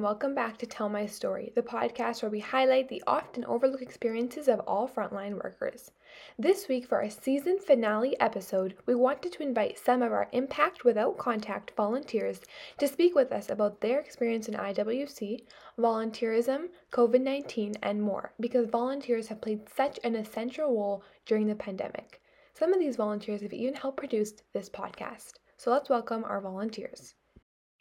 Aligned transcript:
and 0.00 0.06
welcome 0.06 0.34
back 0.34 0.56
to 0.56 0.64
Tell 0.64 0.88
My 0.88 1.04
Story, 1.04 1.52
the 1.54 1.60
podcast 1.60 2.22
where 2.22 2.30
we 2.30 2.40
highlight 2.40 2.88
the 2.88 3.02
often 3.06 3.44
overlooked 3.44 3.82
experiences 3.82 4.48
of 4.48 4.60
all 4.60 4.88
frontline 4.88 5.34
workers. 5.34 5.90
This 6.38 6.68
week, 6.68 6.86
for 6.86 7.02
our 7.02 7.10
season 7.10 7.58
finale 7.58 8.18
episode, 8.18 8.76
we 8.86 8.94
wanted 8.94 9.30
to 9.32 9.42
invite 9.42 9.78
some 9.78 10.00
of 10.00 10.10
our 10.10 10.30
Impact 10.32 10.84
Without 10.86 11.18
Contact 11.18 11.72
volunteers 11.76 12.40
to 12.78 12.88
speak 12.88 13.14
with 13.14 13.30
us 13.30 13.50
about 13.50 13.82
their 13.82 14.00
experience 14.00 14.48
in 14.48 14.54
IWC, 14.54 15.42
volunteerism, 15.78 16.68
COVID 16.90 17.20
19, 17.20 17.74
and 17.82 18.00
more, 18.00 18.32
because 18.40 18.70
volunteers 18.70 19.28
have 19.28 19.42
played 19.42 19.68
such 19.68 19.98
an 20.02 20.16
essential 20.16 20.68
role 20.68 21.04
during 21.26 21.46
the 21.46 21.54
pandemic. 21.54 22.22
Some 22.54 22.72
of 22.72 22.80
these 22.80 22.96
volunteers 22.96 23.42
have 23.42 23.52
even 23.52 23.74
helped 23.74 23.98
produce 23.98 24.32
this 24.54 24.70
podcast. 24.70 25.32
So 25.58 25.70
let's 25.70 25.90
welcome 25.90 26.24
our 26.24 26.40
volunteers. 26.40 27.16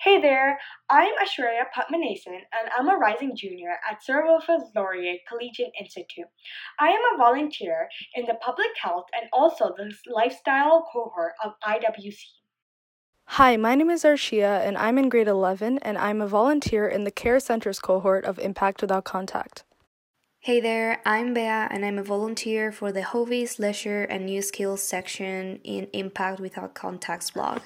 Hey 0.02 0.22
there, 0.22 0.58
I'm 0.90 1.12
Ashwarya 1.22 1.66
Patmanasan 1.76 2.28
and 2.28 2.70
I'm 2.78 2.88
a 2.88 2.96
rising 2.96 3.36
junior 3.36 3.76
at 3.92 4.02
Sir 4.02 4.24
Wilfrid 4.24 4.62
Laurier 4.74 5.16
Collegiate 5.28 5.74
Institute. 5.78 6.28
I 6.80 6.88
am 6.88 7.02
a 7.14 7.18
volunteer 7.18 7.90
in 8.16 8.26
the 8.26 8.36
public 8.36 8.70
health 8.82 9.08
and 9.14 9.30
also 9.34 9.74
the 9.76 9.92
lifestyle 10.08 10.88
cohort 10.94 11.34
of 11.44 11.52
IWC. 11.68 12.24
Hi, 13.26 13.58
my 13.58 13.76
name 13.76 13.90
is 13.90 14.06
Arshia 14.06 14.66
and 14.66 14.78
I'm 14.78 14.98
in 14.98 15.10
grade 15.10 15.28
11 15.28 15.80
and 15.80 15.98
I'm 15.98 16.22
a 16.22 16.28
volunteer 16.30 16.88
in 16.88 17.04
the 17.04 17.12
Care 17.12 17.42
Centers 17.42 17.80
cohort 17.80 18.24
of 18.24 18.40
Impact 18.40 18.82
Without 18.82 19.04
Contact. 19.04 19.66
Hey 20.40 20.62
there, 20.62 21.02
I'm 21.06 21.34
Bea 21.34 21.42
and 21.42 21.84
I'm 21.84 22.00
a 22.00 22.04
volunteer 22.04 22.72
for 22.72 22.94
the 22.94 23.04
Hobbies, 23.04 23.60
Leisure 23.60 24.04
and 24.04 24.26
New 24.26 24.42
Skills 24.42 24.82
section 24.82 25.60
in 25.66 25.90
Impact 25.92 26.40
Without 26.40 26.74
Contact's 26.74 27.32
blog. 27.32 27.60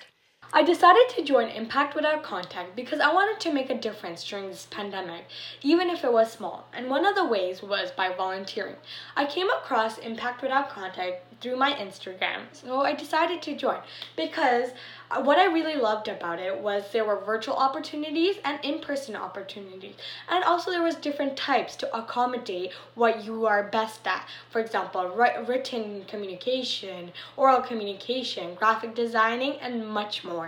I 0.56 0.62
decided 0.62 1.10
to 1.10 1.24
join 1.24 1.50
Impact 1.50 1.96
Without 1.96 2.22
Contact 2.22 2.76
because 2.76 3.00
I 3.00 3.12
wanted 3.12 3.40
to 3.40 3.52
make 3.52 3.72
a 3.72 3.78
difference 3.78 4.24
during 4.24 4.50
this 4.50 4.68
pandemic, 4.70 5.26
even 5.64 5.90
if 5.90 6.04
it 6.04 6.14
was 6.14 6.32
small. 6.32 6.68
And 6.72 6.92
one 6.92 7.08
of 7.08 7.16
the 7.16 7.26
ways 7.26 7.64
was 7.64 7.90
by 7.90 8.14
volunteering. 8.14 8.76
I 9.16 9.26
came 9.26 9.50
across 9.50 9.98
Impact 9.98 10.44
Without 10.44 10.70
Contact 10.70 11.42
through 11.42 11.56
my 11.56 11.74
Instagram, 11.74 12.44
so 12.52 12.82
I 12.82 12.94
decided 12.94 13.42
to 13.42 13.56
join 13.56 13.80
because 14.16 14.70
uh, 15.10 15.22
what 15.22 15.40
I 15.40 15.46
really 15.46 15.76
loved 15.76 16.08
about 16.08 16.40
it 16.40 16.58
was 16.60 16.84
there 16.92 17.04
were 17.04 17.20
virtual 17.26 17.56
opportunities 17.56 18.36
and 18.46 18.60
in-person 18.64 19.16
opportunities. 19.16 19.96
And 20.30 20.44
also 20.44 20.70
there 20.70 20.84
was 20.84 20.96
different 20.96 21.36
types 21.36 21.76
to 21.78 21.98
accommodate 21.98 22.72
what 22.96 23.26
you 23.26 23.46
are 23.48 23.64
best 23.64 24.08
at. 24.08 24.28
For 24.50 24.62
example, 24.62 25.10
written 25.48 26.06
communication, 26.06 27.12
oral 27.38 27.62
communication, 27.62 28.54
graphic 28.54 28.96
designing, 28.96 29.54
and 29.60 29.88
much 29.88 30.24
more. 30.24 30.43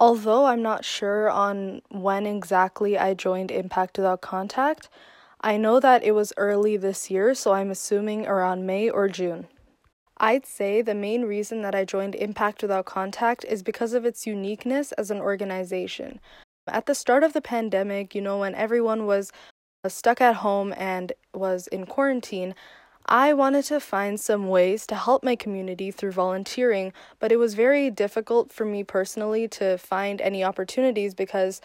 Although 0.00 0.46
I'm 0.46 0.62
not 0.62 0.82
sure 0.82 1.28
on 1.28 1.82
when 1.90 2.24
exactly 2.26 2.96
I 2.96 3.12
joined 3.12 3.50
Impact 3.50 3.98
Without 3.98 4.22
Contact, 4.22 4.88
I 5.42 5.58
know 5.58 5.78
that 5.78 6.02
it 6.02 6.12
was 6.12 6.32
early 6.38 6.78
this 6.78 7.10
year, 7.10 7.34
so 7.34 7.52
I'm 7.52 7.70
assuming 7.70 8.26
around 8.26 8.66
May 8.66 8.88
or 8.88 9.08
June. 9.08 9.46
I'd 10.16 10.46
say 10.46 10.80
the 10.80 10.94
main 10.94 11.22
reason 11.24 11.60
that 11.62 11.74
I 11.74 11.84
joined 11.84 12.14
Impact 12.14 12.62
Without 12.62 12.86
Contact 12.86 13.44
is 13.44 13.62
because 13.62 13.92
of 13.92 14.06
its 14.06 14.26
uniqueness 14.26 14.92
as 14.92 15.10
an 15.10 15.20
organization. 15.20 16.18
At 16.66 16.86
the 16.86 16.94
start 16.94 17.22
of 17.22 17.34
the 17.34 17.42
pandemic, 17.42 18.14
you 18.14 18.22
know, 18.22 18.38
when 18.38 18.54
everyone 18.54 19.04
was 19.04 19.30
stuck 19.86 20.22
at 20.22 20.36
home 20.36 20.72
and 20.78 21.12
was 21.34 21.66
in 21.66 21.84
quarantine, 21.84 22.54
I 23.12 23.32
wanted 23.32 23.64
to 23.64 23.80
find 23.80 24.20
some 24.20 24.48
ways 24.48 24.86
to 24.86 24.94
help 24.94 25.24
my 25.24 25.34
community 25.34 25.90
through 25.90 26.12
volunteering, 26.12 26.92
but 27.18 27.32
it 27.32 27.38
was 27.38 27.54
very 27.54 27.90
difficult 27.90 28.52
for 28.52 28.64
me 28.64 28.84
personally 28.84 29.48
to 29.48 29.78
find 29.78 30.20
any 30.20 30.44
opportunities 30.44 31.12
because 31.12 31.60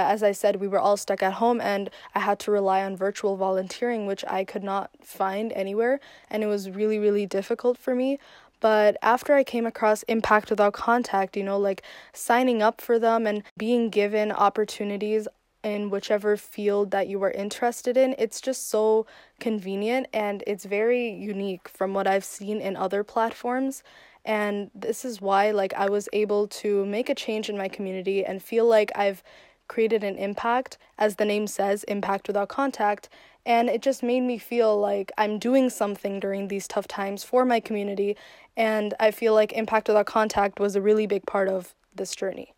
as 0.00 0.22
I 0.22 0.32
said, 0.32 0.56
we 0.56 0.66
were 0.66 0.80
all 0.80 0.96
stuck 0.96 1.22
at 1.22 1.34
home 1.34 1.60
and 1.60 1.90
I 2.14 2.20
had 2.20 2.40
to 2.40 2.50
rely 2.50 2.82
on 2.82 2.96
virtual 2.96 3.36
volunteering, 3.36 4.06
which 4.06 4.24
I 4.26 4.44
could 4.44 4.64
not 4.64 4.90
find 5.02 5.52
anywhere. 5.52 6.00
And 6.28 6.42
it 6.42 6.46
was 6.46 6.70
really, 6.70 6.98
really 6.98 7.26
difficult 7.26 7.78
for 7.78 7.94
me. 7.94 8.18
But 8.60 8.96
after 9.02 9.34
I 9.34 9.44
came 9.44 9.66
across 9.66 10.02
Impact 10.04 10.50
Without 10.50 10.72
Contact, 10.72 11.36
you 11.36 11.44
know, 11.44 11.58
like 11.58 11.82
signing 12.12 12.62
up 12.62 12.80
for 12.80 12.98
them 12.98 13.26
and 13.26 13.42
being 13.56 13.90
given 13.90 14.32
opportunities 14.32 15.28
in 15.62 15.90
whichever 15.90 16.36
field 16.36 16.90
that 16.90 17.08
you 17.08 17.22
are 17.22 17.30
interested 17.30 17.96
in, 17.96 18.14
it's 18.18 18.40
just 18.40 18.68
so 18.68 19.06
convenient 19.38 20.06
and 20.12 20.42
it's 20.46 20.64
very 20.64 21.10
unique 21.10 21.68
from 21.68 21.94
what 21.94 22.06
I've 22.06 22.24
seen 22.24 22.60
in 22.60 22.76
other 22.76 23.04
platforms 23.04 23.82
and 24.24 24.70
this 24.74 25.04
is 25.04 25.20
why 25.20 25.50
like 25.50 25.72
I 25.74 25.88
was 25.88 26.08
able 26.12 26.46
to 26.48 26.84
make 26.86 27.08
a 27.08 27.14
change 27.14 27.48
in 27.48 27.56
my 27.56 27.68
community 27.68 28.24
and 28.24 28.42
feel 28.42 28.66
like 28.66 28.92
I've 28.94 29.22
created 29.68 30.02
an 30.02 30.16
impact, 30.16 30.78
as 30.98 31.16
the 31.16 31.24
name 31.24 31.46
says, 31.46 31.84
impact 31.84 32.26
without 32.26 32.48
contact. 32.48 33.08
And 33.46 33.70
it 33.70 33.80
just 33.80 34.02
made 34.02 34.22
me 34.22 34.36
feel 34.36 34.78
like 34.78 35.12
I'm 35.16 35.38
doing 35.38 35.70
something 35.70 36.20
during 36.20 36.48
these 36.48 36.66
tough 36.68 36.88
times 36.88 37.22
for 37.24 37.44
my 37.44 37.60
community. 37.60 38.16
And 38.56 38.92
I 39.00 39.12
feel 39.12 39.32
like 39.32 39.52
Impact 39.52 39.88
Without 39.88 40.06
Contact 40.06 40.60
was 40.60 40.76
a 40.76 40.82
really 40.82 41.06
big 41.06 41.24
part 41.24 41.48
of 41.48 41.74
this 41.94 42.14
journey. 42.14 42.52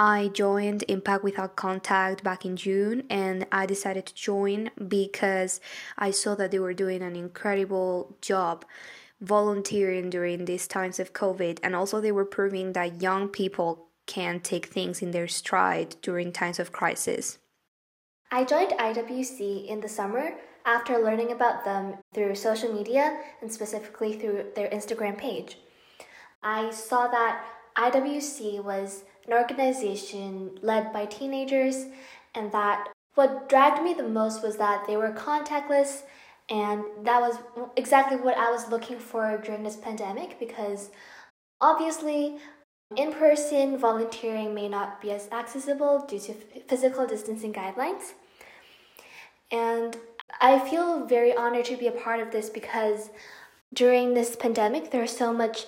I 0.00 0.28
joined 0.28 0.82
Impact 0.88 1.22
Without 1.22 1.56
Contact 1.56 2.24
back 2.24 2.46
in 2.46 2.56
June 2.56 3.02
and 3.10 3.46
I 3.52 3.66
decided 3.66 4.06
to 4.06 4.14
join 4.14 4.70
because 4.88 5.60
I 5.98 6.10
saw 6.10 6.34
that 6.36 6.50
they 6.50 6.58
were 6.58 6.72
doing 6.72 7.02
an 7.02 7.16
incredible 7.16 8.16
job 8.22 8.64
volunteering 9.20 10.08
during 10.08 10.46
these 10.46 10.66
times 10.66 11.00
of 11.00 11.12
COVID 11.12 11.58
and 11.62 11.76
also 11.76 12.00
they 12.00 12.12
were 12.12 12.24
proving 12.24 12.72
that 12.72 13.02
young 13.02 13.28
people 13.28 13.88
can 14.06 14.40
take 14.40 14.68
things 14.68 15.02
in 15.02 15.10
their 15.10 15.28
stride 15.28 15.96
during 16.00 16.32
times 16.32 16.58
of 16.58 16.72
crisis. 16.72 17.36
I 18.32 18.44
joined 18.44 18.70
IWC 18.70 19.66
in 19.66 19.82
the 19.82 19.88
summer 19.88 20.32
after 20.64 20.96
learning 20.96 21.32
about 21.32 21.66
them 21.66 21.96
through 22.14 22.36
social 22.36 22.72
media 22.72 23.20
and 23.42 23.52
specifically 23.52 24.14
through 24.14 24.46
their 24.56 24.70
Instagram 24.70 25.18
page. 25.18 25.58
I 26.42 26.70
saw 26.70 27.06
that 27.08 27.44
IWC 27.76 28.64
was 28.64 29.04
an 29.30 29.38
organization 29.38 30.58
led 30.62 30.92
by 30.92 31.06
teenagers, 31.06 31.86
and 32.34 32.50
that 32.52 32.88
what 33.14 33.48
dragged 33.48 33.82
me 33.82 33.94
the 33.94 34.08
most 34.08 34.42
was 34.42 34.56
that 34.56 34.86
they 34.86 34.96
were 34.96 35.12
contactless, 35.12 36.02
and 36.48 36.84
that 37.04 37.20
was 37.20 37.38
exactly 37.76 38.16
what 38.16 38.36
I 38.36 38.50
was 38.50 38.68
looking 38.68 38.98
for 38.98 39.38
during 39.38 39.62
this 39.62 39.76
pandemic 39.76 40.38
because 40.40 40.90
obviously 41.60 42.38
in 42.96 43.12
person 43.12 43.78
volunteering 43.78 44.52
may 44.52 44.68
not 44.68 45.00
be 45.00 45.12
as 45.12 45.28
accessible 45.30 46.04
due 46.08 46.18
to 46.18 46.34
physical 46.66 47.06
distancing 47.06 47.52
guidelines. 47.52 48.14
And 49.52 49.96
I 50.40 50.58
feel 50.58 51.06
very 51.06 51.36
honored 51.36 51.66
to 51.66 51.76
be 51.76 51.86
a 51.86 51.92
part 51.92 52.18
of 52.18 52.32
this 52.32 52.50
because 52.50 53.10
during 53.72 54.14
this 54.14 54.34
pandemic, 54.34 54.90
there's 54.90 55.16
so 55.16 55.32
much 55.32 55.66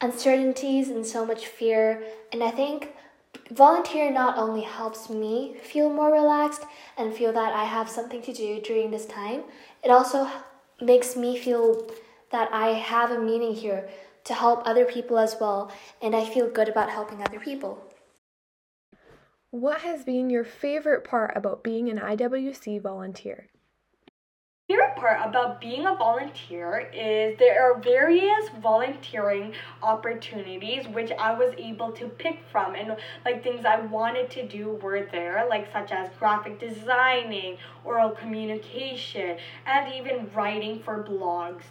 uncertainties 0.00 0.88
and 0.88 1.04
so 1.04 1.24
much 1.24 1.46
fear. 1.46 2.02
And 2.32 2.42
I 2.42 2.50
think 2.50 2.92
volunteering 3.50 4.14
not 4.14 4.38
only 4.38 4.62
helps 4.62 5.10
me 5.10 5.56
feel 5.62 5.90
more 5.90 6.12
relaxed 6.12 6.62
and 6.96 7.14
feel 7.14 7.32
that 7.32 7.52
I 7.52 7.64
have 7.64 7.88
something 7.88 8.22
to 8.22 8.32
do 8.32 8.60
during 8.60 8.90
this 8.90 9.06
time, 9.06 9.42
it 9.82 9.90
also 9.90 10.28
makes 10.80 11.16
me 11.16 11.38
feel 11.38 11.90
that 12.30 12.52
I 12.52 12.68
have 12.68 13.10
a 13.10 13.20
meaning 13.20 13.54
here 13.54 13.88
to 14.24 14.34
help 14.34 14.62
other 14.64 14.84
people 14.84 15.18
as 15.18 15.36
well, 15.40 15.72
and 16.02 16.14
I 16.14 16.24
feel 16.24 16.50
good 16.50 16.68
about 16.68 16.90
helping 16.90 17.22
other 17.22 17.40
people. 17.40 17.82
What 19.50 19.80
has 19.80 20.04
been 20.04 20.28
your 20.28 20.44
favorite 20.44 21.04
part 21.04 21.34
about 21.34 21.64
being 21.64 21.88
an 21.88 21.98
IWC 21.98 22.82
volunteer? 22.82 23.48
Favorite 24.68 24.96
part 24.96 25.18
about 25.26 25.62
being 25.62 25.86
a 25.86 25.94
volunteer 25.94 26.90
is 26.92 27.38
there 27.38 27.62
are 27.62 27.80
various 27.80 28.50
volunteering 28.60 29.54
opportunities 29.82 30.86
which 30.88 31.10
I 31.12 31.32
was 31.32 31.54
able 31.56 31.90
to 31.92 32.06
pick 32.06 32.40
from 32.52 32.74
and 32.74 32.94
like 33.24 33.42
things 33.42 33.64
I 33.64 33.80
wanted 33.80 34.30
to 34.32 34.46
do 34.46 34.78
were 34.82 35.08
there 35.10 35.46
like 35.48 35.72
such 35.72 35.90
as 35.90 36.10
graphic 36.18 36.60
designing, 36.60 37.56
oral 37.82 38.10
communication, 38.10 39.38
and 39.64 39.94
even 39.94 40.30
writing 40.34 40.82
for 40.82 41.02
blogs. 41.02 41.62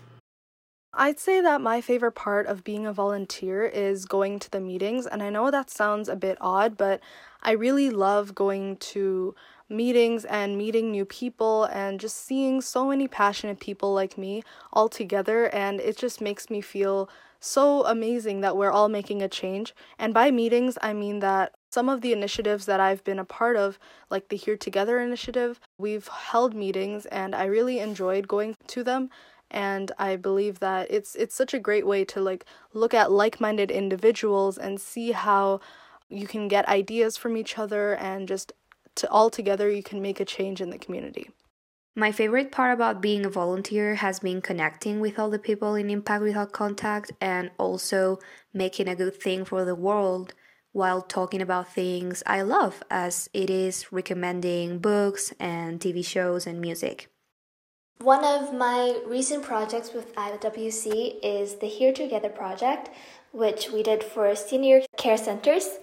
I'd 0.91 1.19
say 1.19 1.41
that 1.41 1.61
my 1.61 1.81
favorite 1.81 2.13
part 2.13 2.47
of 2.47 2.63
being 2.63 2.87
a 2.87 2.93
volunteer 2.93 3.63
is 3.63 4.05
going 4.05 4.39
to 4.39 4.49
the 4.49 4.59
meetings, 4.59 5.05
and 5.05 5.21
I 5.21 5.29
know 5.29 5.51
that 5.51 5.69
sounds 5.69 6.09
a 6.09 6.15
bit 6.15 6.39
odd, 6.41 6.75
but 6.75 7.01
I 7.43 7.51
really 7.51 7.91
love 7.91 8.33
going 8.33 8.77
to 8.77 9.35
meetings 9.69 10.25
and 10.25 10.57
meeting 10.57 10.91
new 10.91 11.05
people 11.05 11.65
and 11.65 11.99
just 11.99 12.17
seeing 12.25 12.61
so 12.61 12.87
many 12.87 13.07
passionate 13.07 13.59
people 13.59 13.93
like 13.93 14.17
me 14.17 14.43
all 14.73 14.89
together, 14.89 15.47
and 15.53 15.79
it 15.79 15.97
just 15.97 16.21
makes 16.21 16.49
me 16.49 16.61
feel 16.61 17.09
so 17.39 17.85
amazing 17.85 18.41
that 18.41 18.57
we're 18.57 18.71
all 18.71 18.89
making 18.89 19.21
a 19.21 19.27
change. 19.27 19.75
And 19.99 20.13
by 20.13 20.31
meetings, 20.31 20.77
I 20.81 20.93
mean 20.93 21.19
that 21.19 21.53
some 21.69 21.89
of 21.89 22.01
the 22.01 22.13
initiatives 22.13 22.65
that 22.65 22.79
I've 22.79 23.03
been 23.03 23.19
a 23.19 23.25
part 23.25 23.57
of, 23.57 23.77
like 24.09 24.29
the 24.29 24.37
Here 24.37 24.57
Together 24.57 24.99
initiative, 24.99 25.59
we've 25.77 26.07
held 26.07 26.55
meetings 26.55 27.05
and 27.07 27.35
I 27.35 27.45
really 27.45 27.79
enjoyed 27.79 28.27
going 28.27 28.55
to 28.67 28.83
them 28.83 29.09
and 29.49 29.93
i 29.97 30.13
believe 30.17 30.59
that 30.59 30.91
it's 30.91 31.15
it's 31.15 31.33
such 31.33 31.53
a 31.53 31.59
great 31.59 31.87
way 31.87 32.03
to 32.03 32.19
like 32.19 32.43
look 32.73 32.93
at 32.93 33.09
like-minded 33.09 33.71
individuals 33.71 34.57
and 34.57 34.81
see 34.81 35.13
how 35.13 35.61
You 36.09 36.27
can 36.27 36.47
get 36.47 36.67
ideas 36.69 37.17
from 37.17 37.35
each 37.35 37.57
other 37.57 37.93
and 37.95 38.27
just 38.27 38.53
to 38.97 39.09
all 39.09 39.29
together 39.29 39.69
you 39.69 39.83
can 39.83 40.01
make 40.01 40.19
a 40.19 40.25
change 40.25 40.61
in 40.61 40.69
the 40.69 40.77
community. 40.77 41.29
My 41.95 42.11
favorite 42.11 42.51
part 42.51 42.73
about 42.73 43.01
being 43.01 43.25
a 43.25 43.29
volunteer 43.29 43.95
has 43.95 44.19
been 44.19 44.39
connecting 44.39 44.99
with 44.99 45.17
all 45.17 45.31
the 45.31 45.39
people 45.39 45.73
in 45.73 45.89
Impact 45.89 46.21
Without 46.21 46.51
Contact 46.51 47.11
and 47.19 47.49
also 47.57 48.19
making 48.53 48.87
a 48.87 48.95
good 48.95 49.15
thing 49.15 49.45
for 49.45 49.65
the 49.65 49.73
world 49.73 50.35
while 50.73 51.01
talking 51.01 51.41
about 51.41 51.73
things 51.73 52.21
I 52.27 52.43
love, 52.43 52.83
as 52.91 53.31
it 53.33 53.49
is 53.49 53.91
recommending 53.91 54.77
books 54.77 55.33
and 55.39 55.79
TV 55.79 56.05
shows 56.05 56.45
and 56.45 56.61
music. 56.61 57.09
One 57.99 58.23
of 58.23 58.53
my 58.53 58.99
recent 59.07 59.41
projects 59.41 59.91
with 59.91 60.13
IWC 60.13 61.15
is 61.23 61.55
the 61.55 61.65
Here 61.65 61.91
Together 61.91 62.29
project, 62.29 62.91
which 63.31 63.71
we 63.71 63.81
did 63.81 64.03
for 64.03 64.35
senior 64.35 64.81
care 64.97 65.17
centers. 65.17 65.79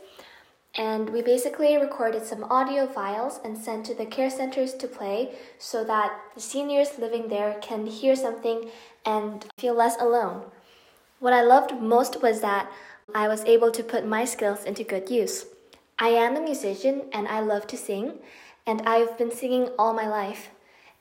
And 0.77 1.11
we 1.11 1.23
basically 1.23 1.77
recorded 1.77 2.25
some 2.27 2.45
audio 2.45 2.87
files 2.87 3.41
and 3.45 3.57
sent 3.57 3.87
to 3.87 3.95
the 3.95 4.07
care 4.07 4.31
centers 4.31 4.75
to 4.75 4.89
play 4.89 5.35
so 5.59 5.85
that 5.85 6.19
the 6.35 6.41
seniors 6.41 6.99
living 6.99 7.29
there 7.29 7.55
can 7.63 7.87
hear 7.87 8.17
something 8.17 8.71
and 9.07 9.47
feel 9.57 9.75
less 9.75 9.97
alone. 10.01 10.43
What 11.21 11.33
I 11.33 11.43
loved 11.43 11.81
most 11.81 12.23
was 12.23 12.41
that 12.41 12.71
I 13.15 13.29
was 13.29 13.45
able 13.45 13.71
to 13.71 13.85
put 13.85 14.07
my 14.07 14.25
skills 14.25 14.65
into 14.65 14.83
good 14.83 15.11
use. 15.11 15.47
I 15.99 16.09
am 16.09 16.37
a 16.37 16.41
musician 16.41 17.03
and 17.13 17.29
I 17.29 17.41
love 17.41 17.69
to 17.69 17.77
sing, 17.77 18.15
and 18.67 18.83
I've 18.83 19.17
been 19.17 19.31
singing 19.31 19.69
all 19.79 19.95
my 19.95 20.09
life. 20.09 20.51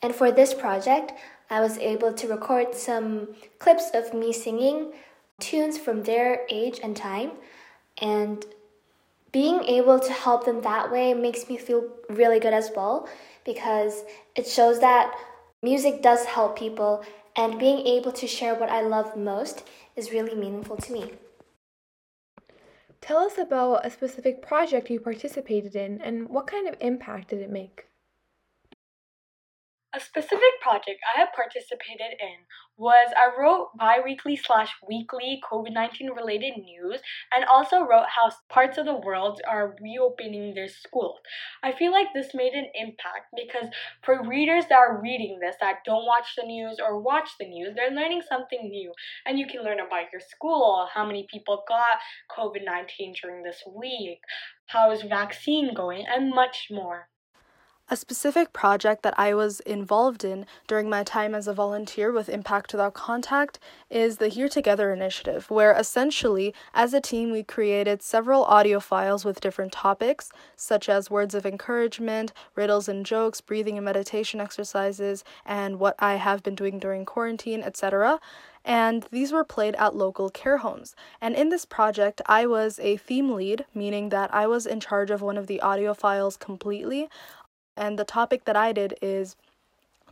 And 0.03 0.13
for 0.13 0.31
this 0.31 0.53
project, 0.53 1.13
I 1.49 1.61
was 1.61 1.77
able 1.79 2.13
to 2.13 2.27
record 2.27 2.75
some 2.75 3.29
clips 3.57 3.89
of 3.93 4.13
me 4.13 4.33
singing 4.33 4.93
tunes 5.39 5.77
from 5.77 6.03
their 6.03 6.41
age 6.49 6.79
and 6.83 6.95
time 6.95 7.31
and 7.97 8.45
being 9.33 9.63
able 9.65 9.99
to 9.99 10.13
help 10.13 10.45
them 10.45 10.61
that 10.61 10.91
way 10.91 11.13
makes 11.13 11.49
me 11.49 11.57
feel 11.57 11.89
really 12.07 12.39
good 12.39 12.53
as 12.53 12.71
well 12.73 13.09
because 13.43 14.03
it 14.35 14.47
shows 14.47 14.79
that 14.79 15.13
music 15.61 16.01
does 16.01 16.23
help 16.25 16.57
people 16.57 17.03
and 17.35 17.59
being 17.59 17.85
able 17.85 18.11
to 18.11 18.27
share 18.27 18.53
what 18.53 18.69
I 18.69 18.81
love 18.81 19.17
most 19.17 19.63
is 19.95 20.11
really 20.11 20.35
meaningful 20.35 20.77
to 20.77 20.93
me. 20.93 21.11
Tell 23.01 23.17
us 23.17 23.37
about 23.37 23.85
a 23.85 23.89
specific 23.89 24.41
project 24.41 24.89
you 24.89 24.99
participated 24.99 25.75
in 25.75 25.99
and 26.01 26.29
what 26.29 26.47
kind 26.47 26.69
of 26.69 26.75
impact 26.79 27.29
did 27.29 27.41
it 27.41 27.49
make? 27.49 27.87
A 29.95 29.99
specific 29.99 30.61
project 30.61 31.01
I 31.15 31.19
have 31.19 31.33
participated 31.35 32.15
in 32.19 32.45
was 32.77 33.13
I 33.15 33.39
wrote 33.39 33.69
bi-weekly 33.77 34.35
slash 34.35 34.69
weekly 34.87 35.41
COVID-19 35.49 36.15
related 36.15 36.57
news 36.57 37.01
and 37.33 37.45
also 37.45 37.81
wrote 37.81 38.07
how 38.15 38.31
parts 38.49 38.77
of 38.77 38.85
the 38.85 38.95
world 38.95 39.41
are 39.47 39.75
reopening 39.81 40.53
their 40.53 40.67
schools. 40.67 41.19
I 41.61 41.71
feel 41.71 41.91
like 41.91 42.07
this 42.13 42.33
made 42.33 42.53
an 42.53 42.67
impact 42.73 43.33
because 43.35 43.69
for 44.03 44.27
readers 44.27 44.65
that 44.69 44.79
are 44.79 45.01
reading 45.01 45.39
this 45.39 45.55
that 45.59 45.85
don't 45.85 46.05
watch 46.05 46.35
the 46.35 46.45
news 46.45 46.77
or 46.83 46.99
watch 46.99 47.29
the 47.39 47.47
news, 47.47 47.75
they're 47.75 47.91
learning 47.91 48.23
something 48.27 48.69
new. 48.69 48.91
And 49.25 49.37
you 49.37 49.45
can 49.47 49.63
learn 49.63 49.79
about 49.79 50.11
your 50.11 50.21
school, 50.21 50.87
how 50.93 51.05
many 51.05 51.27
people 51.31 51.63
got 51.67 51.99
COVID-19 52.35 53.15
during 53.21 53.43
this 53.43 53.63
week, 53.75 54.19
how 54.67 54.91
is 54.91 55.03
vaccine 55.03 55.73
going, 55.73 56.05
and 56.07 56.31
much 56.31 56.67
more. 56.71 57.09
A 57.93 57.95
specific 57.95 58.53
project 58.53 59.03
that 59.03 59.13
I 59.19 59.35
was 59.35 59.59
involved 59.59 60.23
in 60.23 60.47
during 60.65 60.89
my 60.89 61.03
time 61.03 61.35
as 61.35 61.47
a 61.47 61.53
volunteer 61.53 62.11
with 62.11 62.27
Impact 62.27 62.73
Without 62.73 62.95
Contact 62.95 63.59
is 63.87 64.17
the 64.17 64.29
Here 64.29 64.49
Together 64.49 64.91
initiative, 64.91 65.51
where 65.51 65.73
essentially, 65.73 66.55
as 66.73 66.95
a 66.95 66.99
team, 66.99 67.29
we 67.29 67.43
created 67.43 68.01
several 68.01 68.45
audio 68.45 68.79
files 68.79 69.23
with 69.23 69.41
different 69.41 69.73
topics, 69.73 70.31
such 70.55 70.89
as 70.89 71.11
words 71.11 71.35
of 71.35 71.45
encouragement, 71.45 72.33
riddles 72.55 72.87
and 72.89 73.05
jokes, 73.05 73.41
breathing 73.41 73.77
and 73.77 73.85
meditation 73.85 74.39
exercises, 74.39 75.23
and 75.45 75.79
what 75.79 75.93
I 75.99 76.15
have 76.15 76.41
been 76.41 76.55
doing 76.55 76.79
during 76.79 77.05
quarantine, 77.05 77.61
etc 77.61 78.19
and 78.65 79.05
these 79.11 79.31
were 79.31 79.43
played 79.43 79.75
at 79.75 79.95
local 79.95 80.29
care 80.29 80.59
homes. 80.59 80.95
And 81.19 81.35
in 81.35 81.49
this 81.49 81.65
project, 81.65 82.21
I 82.25 82.45
was 82.45 82.79
a 82.79 82.97
theme 82.97 83.33
lead, 83.33 83.65
meaning 83.73 84.09
that 84.09 84.33
I 84.33 84.47
was 84.47 84.65
in 84.65 84.79
charge 84.79 85.11
of 85.11 85.21
one 85.21 85.37
of 85.37 85.47
the 85.47 85.59
audio 85.61 85.93
files 85.93 86.37
completely. 86.37 87.09
And 87.75 87.97
the 87.97 88.05
topic 88.05 88.45
that 88.45 88.55
I 88.55 88.71
did 88.71 88.95
is 89.01 89.35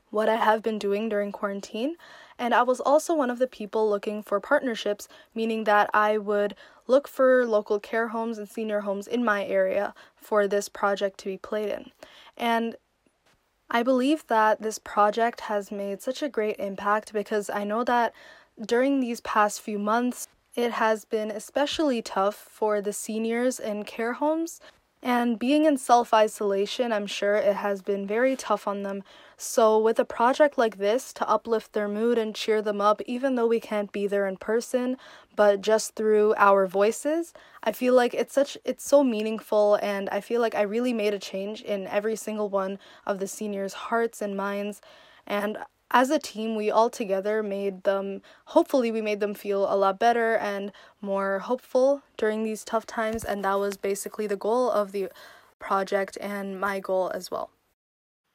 what 0.09 0.29
I 0.29 0.35
have 0.35 0.61
been 0.61 0.77
doing 0.77 1.09
during 1.09 1.31
quarantine. 1.31 1.95
And 2.37 2.53
I 2.53 2.63
was 2.63 2.79
also 2.79 3.13
one 3.13 3.29
of 3.29 3.39
the 3.39 3.47
people 3.47 3.89
looking 3.89 4.23
for 4.23 4.39
partnerships, 4.39 5.07
meaning 5.33 5.63
that 5.65 5.89
I 5.93 6.17
would 6.17 6.55
look 6.87 7.07
for 7.07 7.45
local 7.45 7.79
care 7.79 8.09
homes 8.09 8.37
and 8.37 8.49
senior 8.49 8.81
homes 8.81 9.07
in 9.07 9.23
my 9.23 9.45
area 9.45 9.93
for 10.15 10.47
this 10.47 10.67
project 10.67 11.19
to 11.19 11.25
be 11.25 11.37
played 11.37 11.69
in. 11.69 11.91
And 12.35 12.75
I 13.69 13.83
believe 13.83 14.27
that 14.27 14.61
this 14.61 14.79
project 14.79 15.41
has 15.41 15.71
made 15.71 16.01
such 16.01 16.21
a 16.21 16.29
great 16.29 16.57
impact 16.59 17.13
because 17.13 17.49
I 17.49 17.63
know 17.63 17.83
that 17.85 18.13
during 18.65 18.99
these 18.99 19.21
past 19.21 19.61
few 19.61 19.79
months, 19.79 20.27
it 20.55 20.73
has 20.73 21.05
been 21.05 21.31
especially 21.31 22.01
tough 22.01 22.35
for 22.35 22.81
the 22.81 22.91
seniors 22.91 23.59
in 23.59 23.83
care 23.83 24.13
homes 24.13 24.59
and 25.03 25.39
being 25.39 25.65
in 25.65 25.77
self 25.77 26.13
isolation, 26.13 26.94
I'm 26.94 27.07
sure 27.07 27.36
it 27.36 27.56
has 27.56 27.81
been 27.81 28.06
very 28.06 28.36
tough 28.36 28.68
on 28.68 28.83
them. 28.83 29.03
So, 29.36 29.80
with 29.80 29.98
a 29.98 30.06
project 30.06 30.57
like 30.57 30.77
this 30.77 31.12
to 31.13 31.27
uplift 31.27 31.74
their 31.74 31.88
mood 31.88 32.19
and 32.19 32.36
cheer 32.36 32.62
them 32.62 32.80
up, 32.80 33.01
even 33.07 33.33
though 33.36 33.48
we 33.48 33.59
can't 33.59 33.92
be 33.92 34.06
there 34.06 34.27
in 34.27 34.38
person, 34.38 34.98
but 35.36 35.62
just 35.62 35.95
through 35.95 36.36
our 36.38 36.68
voices, 36.68 37.33
I 37.63 37.71
feel 37.71 37.95
like 37.95 38.13
it's 38.13 38.33
such 38.33 38.57
it's 38.63 38.83
so 38.88 39.03
meaningful 39.03 39.80
and 39.81 40.07
I 40.09 40.21
feel 40.21 40.42
like 40.42 40.53
I 40.53 40.62
really 40.62 40.94
made 40.94 41.15
a 41.15 41.19
change 41.19 41.62
in 41.62 41.88
every 41.88 42.15
single 42.15 42.50
one 42.50 42.77
of 43.07 43.18
the 43.19 43.27
seniors' 43.27 43.74
hearts 43.74 44.21
and 44.21 44.38
minds. 44.38 44.81
And 45.25 45.57
as 45.91 46.09
a 46.09 46.19
team, 46.19 46.55
we 46.55 46.71
all 46.71 46.89
together 46.89 47.43
made 47.43 47.83
them, 47.83 48.21
hopefully, 48.45 48.91
we 48.91 49.01
made 49.01 49.19
them 49.19 49.33
feel 49.33 49.71
a 49.71 49.75
lot 49.75 49.99
better 49.99 50.35
and 50.38 50.71
more 51.01 51.39
hopeful 51.39 52.01
during 52.17 52.43
these 52.43 52.63
tough 52.63 52.85
times. 52.85 53.23
And 53.23 53.43
that 53.43 53.59
was 53.59 53.77
basically 53.77 54.25
the 54.25 54.38
goal 54.38 54.71
of 54.71 54.93
the 54.93 55.09
project 55.59 56.17
and 56.19 56.59
my 56.59 56.79
goal 56.79 57.11
as 57.13 57.29
well. 57.29 57.51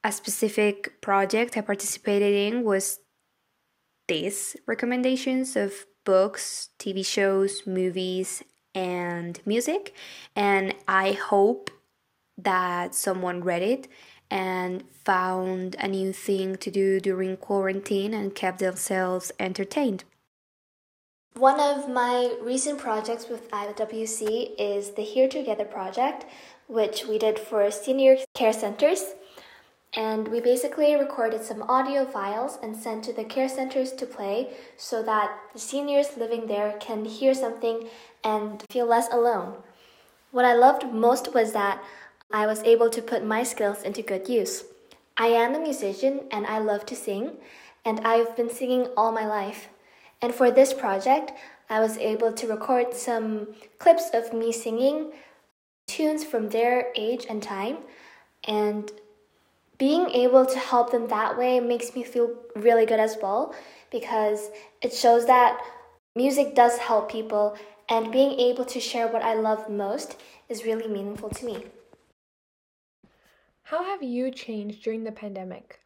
A 0.05 0.13
specific 0.13 1.01
project 1.01 1.57
I 1.57 1.63
participated 1.63 2.35
in 2.35 2.63
was 2.63 3.01
these 4.07 4.57
recommendations 4.67 5.57
of 5.57 5.87
books, 6.05 6.69
TV 6.79 7.05
shows, 7.05 7.67
movies, 7.67 8.45
and 8.75 9.41
music. 9.47 9.95
And 10.37 10.75
I 10.87 11.13
hope 11.13 11.71
that 12.39 12.95
someone 12.95 13.43
read 13.43 13.63
it 13.63 13.89
and 14.31 14.85
found 15.05 15.77
a 15.79 15.89
new 15.89 16.13
thing 16.13 16.57
to 16.57 16.71
do 16.71 17.01
during 17.01 17.37
quarantine 17.37 18.13
and 18.13 18.35
kept 18.35 18.59
themselves 18.59 19.33
entertained. 19.39 20.05
One 21.35 21.61
of 21.61 21.89
my 21.89 22.35
recent 22.41 22.79
projects 22.79 23.29
with 23.29 23.51
IWC 23.51 24.53
is 24.59 24.93
the 24.93 25.03
Here 25.03 25.29
Together 25.29 25.67
project, 25.67 26.25
which 26.67 27.05
we 27.05 27.19
did 27.19 27.39
for 27.39 27.71
senior 27.71 28.17
care 28.35 28.55
centers. 28.55 29.15
And 29.93 30.29
we 30.29 30.41
basically 30.41 30.95
recorded 30.95 31.43
some 31.43 31.63
audio 31.63 32.05
files 32.05 32.59
and 32.63 32.75
sent 32.75 33.05
to 33.05 33.13
the 33.13 33.25
care 33.25 33.49
centers 33.49 33.93
to 33.93 34.07
play 34.07 34.49
so 34.77 35.03
that 35.03 35.39
the 35.53 35.59
seniors 35.59 36.17
living 36.17 36.47
there 36.47 36.77
can 36.81 37.05
hear 37.05 37.35
something 37.35 37.89
and 38.25 38.65
feel 38.71 38.87
less 38.87 39.09
alone. 39.13 39.57
What 40.33 40.45
I 40.45 40.55
loved 40.55 40.93
most 40.93 41.35
was 41.35 41.53
that 41.53 41.83
I 42.33 42.47
was 42.47 42.63
able 42.65 42.91
to 42.91 43.03
put 43.03 43.25
my 43.25 43.43
skills 43.43 43.83
into 43.83 44.03
good 44.03 44.29
use. 44.29 44.65
I 45.17 45.29
am 45.29 45.55
a 45.55 45.61
musician 45.61 46.23
and 46.31 46.47
I 46.47 46.59
love 46.59 46.85
to 46.87 46.97
sing, 46.97 47.39
and 47.85 48.01
I've 48.01 48.37
been 48.37 48.51
singing 48.51 48.89
all 48.97 49.13
my 49.13 49.27
life. 49.27 49.69
And 50.21 50.35
for 50.35 50.51
this 50.51 50.75
project, 50.75 51.33
I 51.71 51.81
was 51.81 51.97
able 51.99 52.33
to 52.33 52.47
record 52.47 52.95
some 52.95 53.55
clips 53.79 54.11
of 54.13 54.33
me 54.33 54.53
singing 54.53 55.13
tunes 55.87 56.25
from 56.25 56.49
their 56.49 56.89
age 56.97 57.27
and 57.29 57.43
time. 57.43 57.79
And 58.47 58.91
being 59.79 60.11
able 60.11 60.47
to 60.47 60.59
help 60.59 60.91
them 60.91 61.09
that 61.09 61.39
way 61.39 61.61
makes 61.61 61.95
me 61.95 62.03
feel 62.03 62.35
really 62.55 62.87
good 62.87 63.01
as 63.01 63.17
well 63.23 63.55
because 63.91 64.51
it 64.83 64.93
shows 64.93 65.27
that 65.27 65.61
music 66.15 66.55
does 66.55 66.79
help 66.79 67.11
people, 67.11 67.57
and 67.89 68.11
being 68.11 68.33
able 68.41 68.65
to 68.65 68.81
share 68.81 69.07
what 69.07 69.23
I 69.23 69.35
love 69.35 69.71
most 69.71 70.17
is 70.49 70.65
really 70.65 70.89
meaningful 70.89 71.31
to 71.31 71.45
me. 71.45 71.65
How 73.71 73.83
have 73.83 74.01
you 74.01 74.31
changed 74.31 74.85
during 74.85 75.03
the 75.03 75.11
pandemic? 75.11 75.81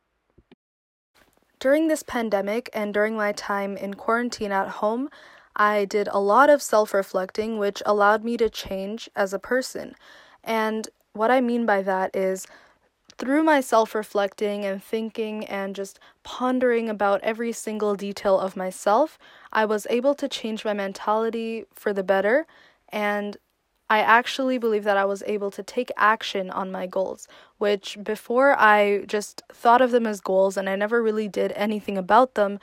During 1.58 1.88
this 1.88 2.02
pandemic 2.02 2.68
and 2.74 2.92
during 2.92 3.16
my 3.16 3.32
time 3.32 3.74
in 3.74 3.94
quarantine 3.94 4.52
at 4.52 4.68
home, 4.68 5.08
I 5.56 5.86
did 5.86 6.06
a 6.08 6.20
lot 6.20 6.50
of 6.50 6.60
self 6.60 6.92
reflecting, 6.92 7.56
which 7.56 7.82
allowed 7.86 8.22
me 8.22 8.36
to 8.36 8.50
change 8.50 9.08
as 9.16 9.32
a 9.32 9.38
person. 9.38 9.94
And 10.44 10.90
what 11.14 11.30
I 11.30 11.40
mean 11.40 11.64
by 11.64 11.80
that 11.80 12.14
is 12.14 12.46
through 13.16 13.44
my 13.44 13.62
self 13.62 13.94
reflecting 13.94 14.62
and 14.66 14.84
thinking 14.84 15.46
and 15.46 15.74
just 15.74 15.98
pondering 16.22 16.90
about 16.90 17.22
every 17.22 17.52
single 17.52 17.94
detail 17.94 18.38
of 18.38 18.56
myself, 18.56 19.18
I 19.54 19.64
was 19.64 19.86
able 19.88 20.14
to 20.16 20.28
change 20.28 20.66
my 20.66 20.74
mentality 20.74 21.64
for 21.72 21.94
the 21.94 22.04
better 22.04 22.46
and 22.90 23.38
I 23.90 23.98
actually 23.98 24.56
believe 24.56 24.84
that 24.84 24.96
I 24.96 25.04
was 25.04 25.24
able 25.26 25.50
to 25.50 25.64
take 25.64 25.90
action 25.96 26.48
on 26.48 26.70
my 26.70 26.86
goals, 26.86 27.26
which 27.58 27.98
before 28.00 28.56
I 28.56 29.04
just 29.06 29.42
thought 29.52 29.82
of 29.82 29.90
them 29.90 30.06
as 30.06 30.20
goals 30.20 30.56
and 30.56 30.70
I 30.70 30.76
never 30.76 31.02
really 31.02 31.26
did 31.26 31.50
anything 31.56 31.98
about 31.98 32.36
them. 32.36 32.60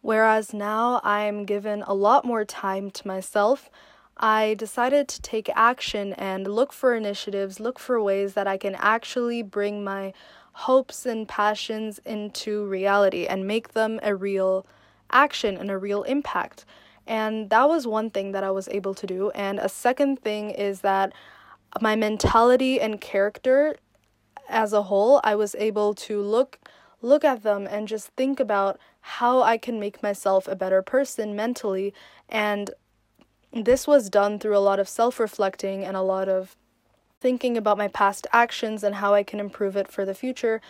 Whereas 0.00 0.54
now 0.54 1.02
I'm 1.04 1.44
given 1.44 1.82
a 1.82 1.92
lot 1.92 2.24
more 2.24 2.46
time 2.46 2.90
to 2.92 3.06
myself. 3.06 3.68
I 4.16 4.54
decided 4.54 5.06
to 5.08 5.20
take 5.20 5.50
action 5.54 6.14
and 6.14 6.46
look 6.46 6.72
for 6.72 6.94
initiatives, 6.94 7.60
look 7.60 7.78
for 7.78 8.02
ways 8.02 8.32
that 8.32 8.46
I 8.46 8.56
can 8.56 8.74
actually 8.76 9.42
bring 9.42 9.84
my 9.84 10.14
hopes 10.52 11.04
and 11.04 11.28
passions 11.28 12.00
into 12.06 12.64
reality 12.64 13.26
and 13.26 13.46
make 13.46 13.74
them 13.74 14.00
a 14.02 14.14
real 14.14 14.64
action 15.10 15.58
and 15.58 15.70
a 15.70 15.76
real 15.76 16.04
impact. 16.04 16.64
And 17.10 17.50
that 17.50 17.68
was 17.68 17.88
one 17.88 18.10
thing 18.10 18.30
that 18.32 18.44
I 18.44 18.52
was 18.52 18.68
able 18.68 18.94
to 18.94 19.04
do. 19.04 19.30
And 19.30 19.58
a 19.58 19.68
second 19.68 20.20
thing 20.20 20.50
is 20.50 20.82
that 20.82 21.12
my 21.80 21.96
mentality 21.96 22.80
and 22.80 23.00
character 23.00 23.74
as 24.48 24.72
a 24.72 24.84
whole, 24.84 25.20
I 25.24 25.34
was 25.34 25.56
able 25.56 25.92
to 26.06 26.22
look 26.22 26.60
look 27.02 27.24
at 27.24 27.42
them 27.42 27.66
and 27.66 27.88
just 27.88 28.08
think 28.08 28.38
about 28.38 28.78
how 29.00 29.42
I 29.42 29.56
can 29.56 29.80
make 29.80 30.02
myself 30.02 30.46
a 30.46 30.54
better 30.54 30.82
person 30.82 31.34
mentally 31.34 31.94
and 32.28 32.70
this 33.54 33.86
was 33.86 34.10
done 34.10 34.38
through 34.38 34.54
a 34.54 34.60
lot 34.60 34.78
of 34.78 34.86
self-reflecting 34.86 35.82
and 35.82 35.96
a 35.96 36.02
lot 36.02 36.28
of 36.28 36.56
thinking 37.18 37.56
about 37.56 37.78
my 37.78 37.88
past 37.88 38.26
actions 38.34 38.84
and 38.84 38.96
how 38.96 39.14
I 39.14 39.22
can 39.22 39.40
improve 39.40 39.76
it 39.76 39.90
for 39.90 40.04
the 40.04 40.12
future 40.12 40.60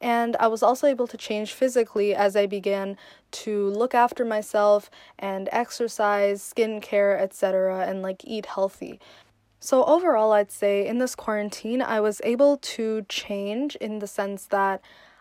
and 0.00 0.36
I 0.36 0.46
was 0.46 0.62
also 0.62 0.86
able 0.86 1.06
to 1.08 1.16
change 1.16 1.52
physically 1.52 2.14
as 2.14 2.36
I 2.36 2.46
began 2.46 2.96
to 3.30 3.68
look 3.70 3.94
after 3.94 4.24
myself 4.24 4.90
and 5.18 5.48
exercise, 5.52 6.42
skincare, 6.42 7.20
etc., 7.20 7.86
and 7.86 8.02
like 8.02 8.24
eat 8.24 8.46
healthy. 8.46 9.00
So, 9.60 9.84
overall, 9.84 10.32
I'd 10.32 10.52
say 10.52 10.86
in 10.86 10.98
this 10.98 11.16
quarantine, 11.16 11.82
I 11.82 12.00
was 12.00 12.20
able 12.22 12.58
to 12.58 13.04
change 13.08 13.74
in 13.76 13.98
the 13.98 14.06
sense 14.06 14.46
that 14.46 14.80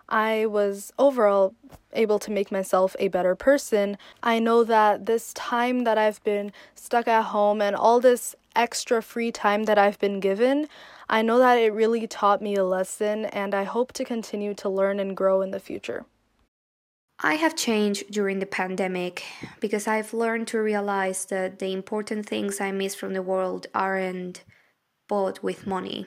I 0.10 0.46
was 0.46 0.94
overall 0.98 1.54
able 1.94 2.20
to 2.20 2.32
make 2.32 2.52
myself 2.52 2.96
a 3.00 3.08
better 3.08 3.36
person. 3.36 3.98
I 4.24 4.40
know 4.40 4.64
that 4.64 5.06
this 5.06 5.34
time 5.34 5.84
that 5.84 5.98
I've 5.98 6.24
been 6.24 6.52
stuck 6.76 7.08
at 7.08 7.26
home 7.26 7.62
and 7.62 7.76
all 7.76 8.00
this 8.00 8.36
extra 8.56 9.02
free 9.02 9.32
time 9.32 9.64
that 9.64 9.78
I've 9.78 10.00
been 10.00 10.20
given, 10.20 10.68
I 11.10 11.22
know 11.22 11.38
that 11.40 11.58
it 11.58 11.72
really 11.72 12.06
taught 12.06 12.42
me 12.42 12.56
a 12.56 12.66
lesson, 12.66 13.26
and 13.26 13.56
I 13.56 13.64
hope 13.64 13.94
to 13.94 14.04
continue 14.04 14.54
to 14.56 14.68
learn 14.68 15.00
and 15.00 15.16
grow 15.16 15.42
in 15.42 15.52
the 15.52 15.60
future. 15.60 16.06
I 17.20 17.36
have 17.36 17.56
changed 17.56 18.12
during 18.12 18.40
the 18.40 18.46
pandemic 18.46 19.24
because 19.60 19.88
I've 19.88 20.14
learned 20.14 20.48
to 20.50 20.60
realize 20.60 21.26
that 21.26 21.60
the 21.60 21.72
important 21.72 22.28
things 22.28 22.62
I 22.62 22.72
miss 22.72 22.94
from 22.94 23.14
the 23.14 23.24
world 23.24 23.68
aren't 23.74 24.44
bought 25.08 25.42
with 25.42 25.66
money, 25.66 26.06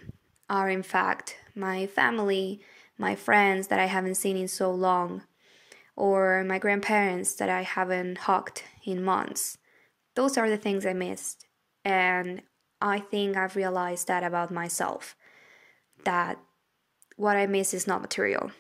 are 0.49 0.69
in 0.69 0.83
fact 0.83 1.37
my 1.55 1.87
family, 1.87 2.61
my 2.99 3.17
friends 3.17 3.69
that 3.69 3.81
I 3.81 3.87
haven't 3.87 4.17
seen 4.17 4.37
in 4.37 4.49
so 4.49 4.71
long, 4.71 5.23
or 5.97 6.45
my 6.45 6.59
grandparents 6.59 7.35
that 7.35 7.49
I 7.49 7.63
haven't 7.63 8.19
hugged 8.19 8.63
in 8.85 9.03
months. 9.03 9.57
Those 10.15 10.37
are 10.37 10.51
the 10.51 10.59
things 10.59 10.85
I 10.85 10.93
missed, 10.93 11.47
and 11.85 12.43
I 12.81 13.01
think 13.01 13.37
I've 13.37 13.57
realized 13.57 14.09
that 14.09 14.25
about 14.25 14.51
myself 14.51 15.17
that 16.05 16.39
what 17.17 17.37
I 17.37 17.47
miss 17.47 17.75
is 17.75 17.87
not 17.87 18.01
material. 18.01 18.51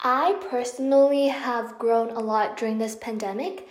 I 0.00 0.34
personally 0.50 1.28
have 1.28 1.78
grown 1.78 2.10
a 2.10 2.18
lot 2.18 2.56
during 2.56 2.78
this 2.78 2.96
pandemic, 2.96 3.68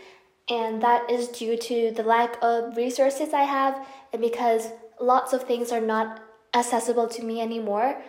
and 0.50 0.82
that 0.82 1.10
is 1.10 1.28
due 1.28 1.58
to 1.58 1.92
the 1.92 2.04
lack 2.04 2.38
of 2.42 2.78
resources 2.78 3.34
I 3.34 3.44
have 3.44 3.86
and 4.12 4.22
because 4.22 4.70
lots 5.00 5.34
of 5.34 5.44
things 5.44 5.72
are 5.72 5.82
not 5.82 6.22
accessible 6.54 7.08
to 7.10 7.24
me 7.24 7.42
anymore. 7.42 8.02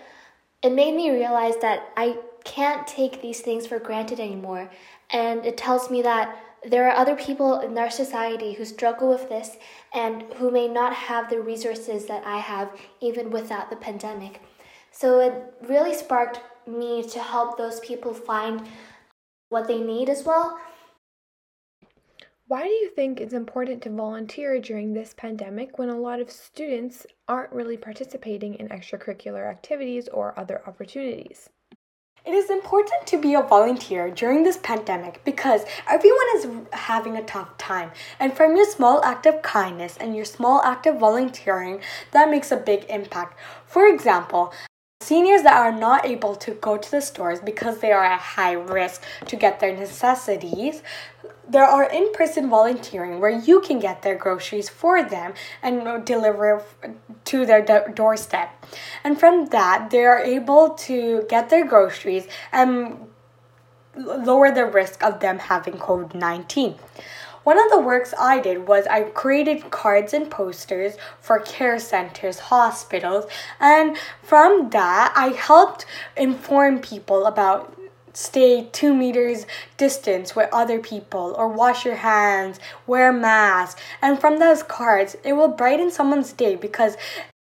It 0.63 0.73
made 0.73 0.95
me 0.95 1.11
realize 1.11 1.57
that 1.59 1.89
I 1.97 2.19
can't 2.45 2.87
take 2.87 3.21
these 3.21 3.41
things 3.41 3.67
for 3.67 3.79
granted 3.79 4.21
anymore, 4.21 4.71
and 5.11 5.45
it 5.45 5.57
tells 5.57 5.91
me 5.91 6.03
that 6.03 6.39
there 6.67 6.89
are 6.89 6.97
other 6.97 7.17
people 7.17 7.61
in 7.61 7.77
our 7.77 7.91
society 7.91 8.55
who 8.55 8.65
struggle 8.65 9.09
with 9.09 9.29
this 9.29 9.57
and 9.93 10.23
who 10.35 10.51
may 10.51 10.67
not 10.67 10.95
have 10.95 11.29
the 11.29 11.41
resources 11.41 12.07
that 12.07 12.25
I 12.27 12.39
have 12.39 12.71
even 13.01 13.31
without 13.31 13.71
the 13.71 13.77
pandemic. 13.77 14.41
So 14.91 15.21
it 15.21 15.55
really 15.69 15.95
sparked 15.95 16.41
me 16.67 17.03
to 17.03 17.19
help 17.19 17.59
those 17.59 17.81
people 17.81 18.15
find 18.15 18.67
what 19.49 19.69
they 19.69 19.81
need 19.81 20.09
as 20.09 20.25
well. 20.25 20.59
Why 22.47 22.63
do 22.63 22.69
you 22.69 22.91
think 22.91 23.21
it's 23.21 23.33
important 23.33 23.83
to 23.83 23.91
volunteer 23.91 24.61
during 24.61 24.93
this 24.93 25.15
pandemic 25.15 25.79
when 25.79 25.89
a 25.89 25.99
lot 25.99 26.21
of 26.21 26.31
students 26.31 27.07
aren't 27.27 27.53
really 27.53 27.77
participating 27.77 28.55
in 28.55 28.69
extracurricular 28.69 29.51
activities 29.51 30.09
or 30.09 30.39
other 30.39 30.63
opportunities? 30.67 31.49
It 32.27 32.33
is 32.33 32.49
important 32.49 33.07
to 33.09 33.21
be 33.21 33.35
a 33.35 33.43
volunteer 33.43 34.11
during 34.11 34.45
this 34.45 34.57
pandemic 34.57 35.23
because 35.27 35.67
everyone 35.87 36.27
is 36.37 36.47
having 36.73 37.19
a 37.19 37.23
tough 37.23 37.59
time. 37.59 37.91
And 38.19 38.33
from 38.33 38.57
your 38.57 38.65
small 38.65 39.05
act 39.05 39.27
of 39.27 39.43
kindness 39.43 39.99
and 39.99 40.17
your 40.17 40.25
small 40.25 40.63
act 40.63 40.87
of 40.87 40.99
volunteering, 40.99 41.83
that 42.13 42.31
makes 42.31 42.51
a 42.51 42.57
big 42.57 42.87
impact. 42.89 43.39
For 43.67 43.87
example, 43.87 44.55
Seniors 45.01 45.43
that 45.43 45.55
are 45.55 45.71
not 45.71 46.07
able 46.07 46.35
to 46.35 46.53
go 46.53 46.79
to 46.79 46.91
the 46.91 47.03
stores 47.03 47.39
because 47.39 47.81
they 47.81 47.93
are 47.93 48.05
at 48.05 48.19
high 48.19 48.53
risk 48.55 49.03
to 49.27 49.37
get 49.37 49.61
their 49.61 49.77
necessities, 49.77 50.83
there 51.47 51.65
are 51.65 51.85
in 51.91 52.11
person 52.15 52.49
volunteering 52.49 53.21
where 53.21 53.29
you 53.29 53.61
can 53.61 53.79
get 53.79 54.01
their 54.01 54.15
groceries 54.15 54.71
for 54.71 55.03
them 55.03 55.35
and 55.63 56.07
deliver 56.07 56.63
to 57.27 57.45
their 57.45 57.63
doorstep. 57.95 58.64
And 59.05 59.21
from 59.21 59.47
that, 59.47 59.91
they 59.91 60.05
are 60.07 60.19
able 60.19 60.71
to 60.71 61.27
get 61.29 61.51
their 61.51 61.67
groceries 61.67 62.27
and 62.51 63.07
lower 63.95 64.51
the 64.51 64.65
risk 64.65 65.05
of 65.05 65.21
them 65.21 65.39
having 65.39 65.75
COVID 65.75 66.15
19. 66.15 66.77
One 67.45 67.63
of 67.63 67.71
the 67.71 67.81
works 67.81 68.15
I 68.19 68.41
did 68.41 68.67
was 68.67 68.87
I 68.87 69.03
created 69.03 69.71
cards 69.71 70.15
and 70.15 70.31
posters 70.31 70.97
for 71.21 71.41
care 71.41 71.79
centers, 71.79 72.39
hospitals, 72.39 73.27
and 73.61 73.99
from 74.23 74.71
that, 74.71 75.13
I 75.15 75.29
helped 75.29 75.85
inform 76.17 76.79
people 76.81 77.27
about 77.27 77.79
stay 78.15 78.69
two 78.73 78.95
meters 78.95 79.45
distance 79.77 80.35
with 80.35 80.49
other 80.53 80.79
people 80.79 81.35
or 81.37 81.49
wash 81.49 81.85
your 81.85 81.97
hands 81.97 82.61
wear 82.87 83.13
masks 83.13 83.81
and 84.01 84.21
from 84.21 84.39
those 84.39 84.63
cards 84.63 85.17
it 85.25 85.33
will 85.33 85.49
brighten 85.49 85.91
someone's 85.91 86.33
day 86.33 86.55
because 86.55 86.97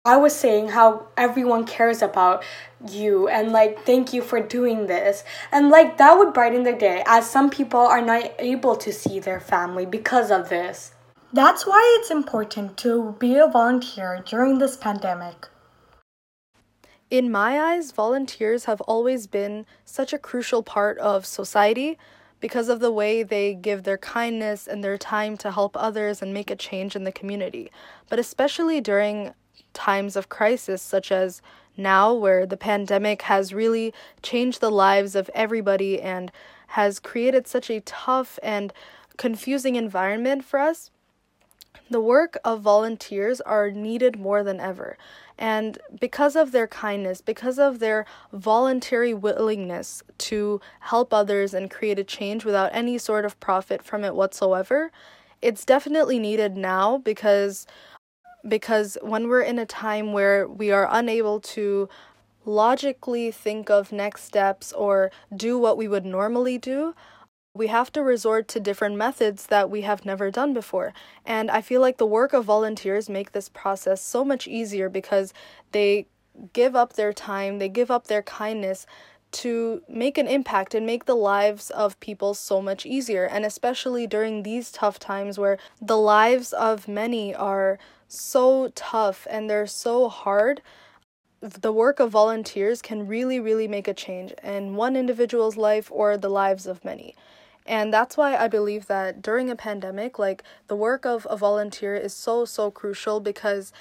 i 0.05 0.17
was 0.17 0.35
saying 0.35 0.69
how 0.69 1.07
everyone 1.17 1.65
cares 1.65 2.01
about 2.01 2.43
you 2.89 3.27
and 3.27 3.51
like 3.51 3.85
thank 3.85 4.13
you 4.13 4.21
for 4.21 4.39
doing 4.39 4.87
this. 4.87 5.23
And 5.51 5.69
like 5.69 5.97
that 5.97 6.17
would 6.17 6.33
brighten 6.33 6.63
their 6.63 6.77
day 6.77 7.03
as 7.05 7.29
some 7.29 7.49
people 7.49 7.79
are 7.79 8.01
not 8.01 8.31
able 8.39 8.75
to 8.77 8.91
see 8.91 9.19
their 9.19 9.39
family 9.39 9.85
because 9.85 10.31
of 10.31 10.49
this. 10.49 10.93
That's 11.33 11.65
why 11.65 11.97
it's 11.99 12.11
important 12.11 12.77
to 12.77 13.15
be 13.19 13.35
a 13.37 13.47
volunteer 13.47 14.23
during 14.25 14.57
this 14.57 14.75
pandemic. 14.75 15.47
In 17.09 17.31
my 17.31 17.59
eyes, 17.59 17.91
volunteers 17.91 18.65
have 18.65 18.81
always 18.81 19.27
been 19.27 19.65
such 19.85 20.13
a 20.13 20.17
crucial 20.17 20.63
part 20.63 20.97
of 20.97 21.25
society 21.25 21.97
because 22.39 22.69
of 22.69 22.79
the 22.79 22.91
way 22.91 23.21
they 23.21 23.53
give 23.53 23.83
their 23.83 23.97
kindness 23.97 24.67
and 24.67 24.83
their 24.83 24.97
time 24.97 25.37
to 25.37 25.51
help 25.51 25.77
others 25.77 26.21
and 26.21 26.33
make 26.33 26.49
a 26.49 26.55
change 26.55 26.95
in 26.95 27.03
the 27.03 27.11
community. 27.11 27.69
But 28.09 28.17
especially 28.17 28.81
during 28.81 29.33
times 29.73 30.15
of 30.15 30.29
crisis, 30.29 30.81
such 30.81 31.11
as 31.11 31.41
now, 31.77 32.13
where 32.13 32.45
the 32.45 32.57
pandemic 32.57 33.23
has 33.23 33.53
really 33.53 33.93
changed 34.21 34.59
the 34.59 34.69
lives 34.69 35.15
of 35.15 35.29
everybody 35.33 36.01
and 36.01 36.31
has 36.67 36.99
created 36.99 37.47
such 37.47 37.69
a 37.69 37.81
tough 37.81 38.37
and 38.43 38.73
confusing 39.17 39.75
environment 39.75 40.43
for 40.43 40.59
us, 40.59 40.91
the 41.89 42.01
work 42.01 42.37
of 42.43 42.61
volunteers 42.61 43.41
are 43.41 43.71
needed 43.71 44.19
more 44.19 44.43
than 44.43 44.59
ever. 44.59 44.97
And 45.37 45.77
because 45.99 46.35
of 46.35 46.51
their 46.51 46.67
kindness, 46.67 47.21
because 47.21 47.59
of 47.59 47.79
their 47.79 48.05
voluntary 48.31 49.13
willingness 49.13 50.03
to 50.19 50.61
help 50.81 51.13
others 51.13 51.53
and 51.53 51.69
create 51.69 51.99
a 51.99 52.03
change 52.03 52.45
without 52.45 52.69
any 52.73 52.97
sort 52.97 53.25
of 53.25 53.39
profit 53.39 53.81
from 53.81 54.03
it 54.03 54.15
whatsoever, 54.15 54.91
it's 55.41 55.65
definitely 55.65 56.19
needed 56.19 56.55
now 56.55 56.99
because 56.99 57.65
because 58.47 58.97
when 59.01 59.27
we're 59.27 59.41
in 59.41 59.59
a 59.59 59.65
time 59.65 60.13
where 60.13 60.47
we 60.47 60.71
are 60.71 60.87
unable 60.89 61.39
to 61.39 61.89
logically 62.45 63.31
think 63.31 63.69
of 63.69 63.91
next 63.91 64.23
steps 64.23 64.73
or 64.73 65.11
do 65.35 65.57
what 65.57 65.77
we 65.77 65.87
would 65.87 66.05
normally 66.05 66.57
do, 66.57 66.95
we 67.53 67.67
have 67.67 67.91
to 67.91 68.01
resort 68.01 68.47
to 68.47 68.59
different 68.59 68.95
methods 68.95 69.47
that 69.47 69.69
we 69.69 69.81
have 69.81 70.05
never 70.05 70.31
done 70.31 70.53
before. 70.53 70.93
And 71.25 71.51
I 71.51 71.61
feel 71.61 71.81
like 71.81 71.97
the 71.97 72.05
work 72.05 72.33
of 72.33 72.45
volunteers 72.45 73.09
make 73.09 73.33
this 73.33 73.49
process 73.49 74.01
so 74.01 74.23
much 74.23 74.47
easier 74.47 74.89
because 74.89 75.33
they 75.71 76.07
give 76.53 76.75
up 76.75 76.93
their 76.93 77.11
time, 77.11 77.59
they 77.59 77.69
give 77.69 77.91
up 77.91 78.07
their 78.07 78.21
kindness 78.21 78.85
to 79.31 79.81
make 79.87 80.17
an 80.17 80.27
impact 80.27 80.75
and 80.75 80.85
make 80.85 81.05
the 81.05 81.15
lives 81.15 81.69
of 81.71 81.99
people 81.99 82.33
so 82.33 82.61
much 82.61 82.85
easier. 82.85 83.25
And 83.25 83.45
especially 83.45 84.07
during 84.07 84.43
these 84.43 84.71
tough 84.71 84.99
times 84.99 85.37
where 85.37 85.57
the 85.81 85.97
lives 85.97 86.53
of 86.53 86.87
many 86.87 87.33
are 87.33 87.79
so 88.11 88.71
tough 88.75 89.25
and 89.29 89.49
they're 89.49 89.67
so 89.67 90.09
hard, 90.09 90.61
the 91.41 91.71
work 91.71 91.99
of 91.99 92.11
volunteers 92.11 92.81
can 92.81 93.07
really, 93.07 93.39
really 93.39 93.67
make 93.67 93.87
a 93.87 93.93
change 93.93 94.33
in 94.43 94.75
one 94.75 94.95
individual's 94.95 95.57
life 95.57 95.89
or 95.91 96.17
the 96.17 96.29
lives 96.29 96.67
of 96.67 96.85
many. 96.85 97.15
And 97.65 97.93
that's 97.93 98.17
why 98.17 98.35
I 98.35 98.47
believe 98.47 98.87
that 98.87 99.21
during 99.21 99.49
a 99.49 99.55
pandemic, 99.55 100.19
like 100.19 100.43
the 100.67 100.75
work 100.75 101.05
of 101.05 101.25
a 101.29 101.37
volunteer 101.37 101.95
is 101.95 102.13
so, 102.13 102.45
so 102.45 102.69
crucial 102.69 103.19
because 103.19 103.71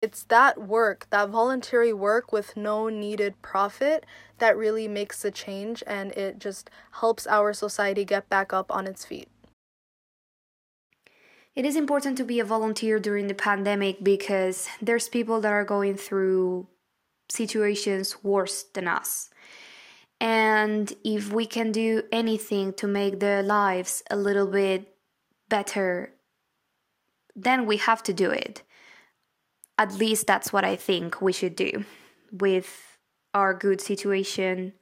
it's 0.00 0.22
that 0.24 0.58
work, 0.58 1.06
that 1.10 1.28
voluntary 1.28 1.92
work 1.92 2.32
with 2.32 2.56
no 2.56 2.88
needed 2.88 3.40
profit, 3.42 4.06
that 4.38 4.56
really 4.56 4.88
makes 4.88 5.24
a 5.24 5.30
change 5.30 5.82
and 5.86 6.12
it 6.12 6.38
just 6.38 6.70
helps 7.00 7.26
our 7.26 7.52
society 7.52 8.04
get 8.04 8.28
back 8.28 8.52
up 8.52 8.70
on 8.70 8.86
its 8.86 9.04
feet. 9.04 9.28
It 11.58 11.66
is 11.66 11.74
important 11.74 12.16
to 12.18 12.24
be 12.24 12.38
a 12.38 12.44
volunteer 12.44 13.00
during 13.00 13.26
the 13.26 13.34
pandemic 13.34 14.04
because 14.04 14.68
there's 14.80 15.08
people 15.08 15.40
that 15.40 15.52
are 15.52 15.64
going 15.64 15.96
through 15.96 16.68
situations 17.28 18.22
worse 18.22 18.62
than 18.62 18.86
us. 18.86 19.28
And 20.20 20.92
if 21.02 21.32
we 21.32 21.46
can 21.46 21.72
do 21.72 22.04
anything 22.12 22.74
to 22.74 22.86
make 22.86 23.18
their 23.18 23.42
lives 23.42 24.04
a 24.08 24.14
little 24.14 24.46
bit 24.46 24.94
better, 25.48 26.14
then 27.34 27.66
we 27.66 27.78
have 27.78 28.04
to 28.04 28.12
do 28.12 28.30
it. 28.30 28.62
At 29.76 29.94
least 29.94 30.28
that's 30.28 30.52
what 30.52 30.64
I 30.64 30.76
think 30.76 31.20
we 31.20 31.32
should 31.32 31.56
do. 31.56 31.84
With 32.30 32.98
our 33.34 33.52
good 33.52 33.80
situation, 33.80 34.74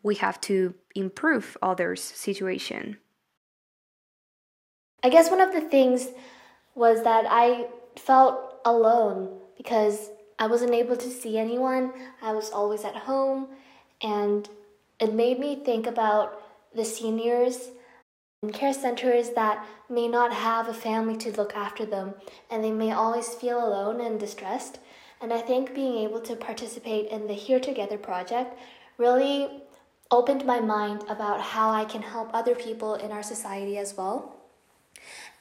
we 0.00 0.14
have 0.14 0.40
to 0.42 0.76
improve 0.94 1.56
others' 1.60 2.04
situation. 2.04 2.98
I 5.02 5.08
guess 5.08 5.30
one 5.30 5.40
of 5.40 5.52
the 5.52 5.60
things 5.60 6.08
was 6.74 7.02
that 7.04 7.26
I 7.28 7.66
felt 7.96 8.60
alone 8.64 9.38
because 9.56 10.10
I 10.38 10.46
wasn't 10.46 10.72
able 10.72 10.96
to 10.96 11.10
see 11.10 11.38
anyone. 11.38 11.92
I 12.20 12.32
was 12.32 12.50
always 12.50 12.84
at 12.84 12.94
home, 12.94 13.48
and 14.02 14.48
it 15.00 15.14
made 15.14 15.38
me 15.38 15.56
think 15.56 15.86
about 15.86 16.42
the 16.74 16.84
seniors 16.84 17.70
in 18.42 18.52
care 18.52 18.74
centers 18.74 19.30
that 19.30 19.64
may 19.88 20.08
not 20.08 20.32
have 20.32 20.68
a 20.68 20.74
family 20.74 21.16
to 21.16 21.32
look 21.32 21.56
after 21.56 21.86
them, 21.86 22.14
and 22.50 22.62
they 22.62 22.70
may 22.70 22.92
always 22.92 23.28
feel 23.28 23.64
alone 23.64 24.00
and 24.00 24.20
distressed. 24.20 24.78
And 25.20 25.32
I 25.32 25.40
think 25.40 25.74
being 25.74 25.96
able 25.98 26.20
to 26.20 26.36
participate 26.36 27.08
in 27.10 27.26
the 27.26 27.32
Here 27.32 27.60
Together 27.60 27.96
project 27.96 28.58
really 28.98 29.62
opened 30.10 30.44
my 30.44 30.60
mind 30.60 31.02
about 31.08 31.40
how 31.40 31.70
I 31.70 31.86
can 31.86 32.02
help 32.02 32.30
other 32.34 32.54
people 32.54 32.94
in 32.94 33.10
our 33.10 33.22
society 33.22 33.78
as 33.78 33.96
well. 33.96 34.35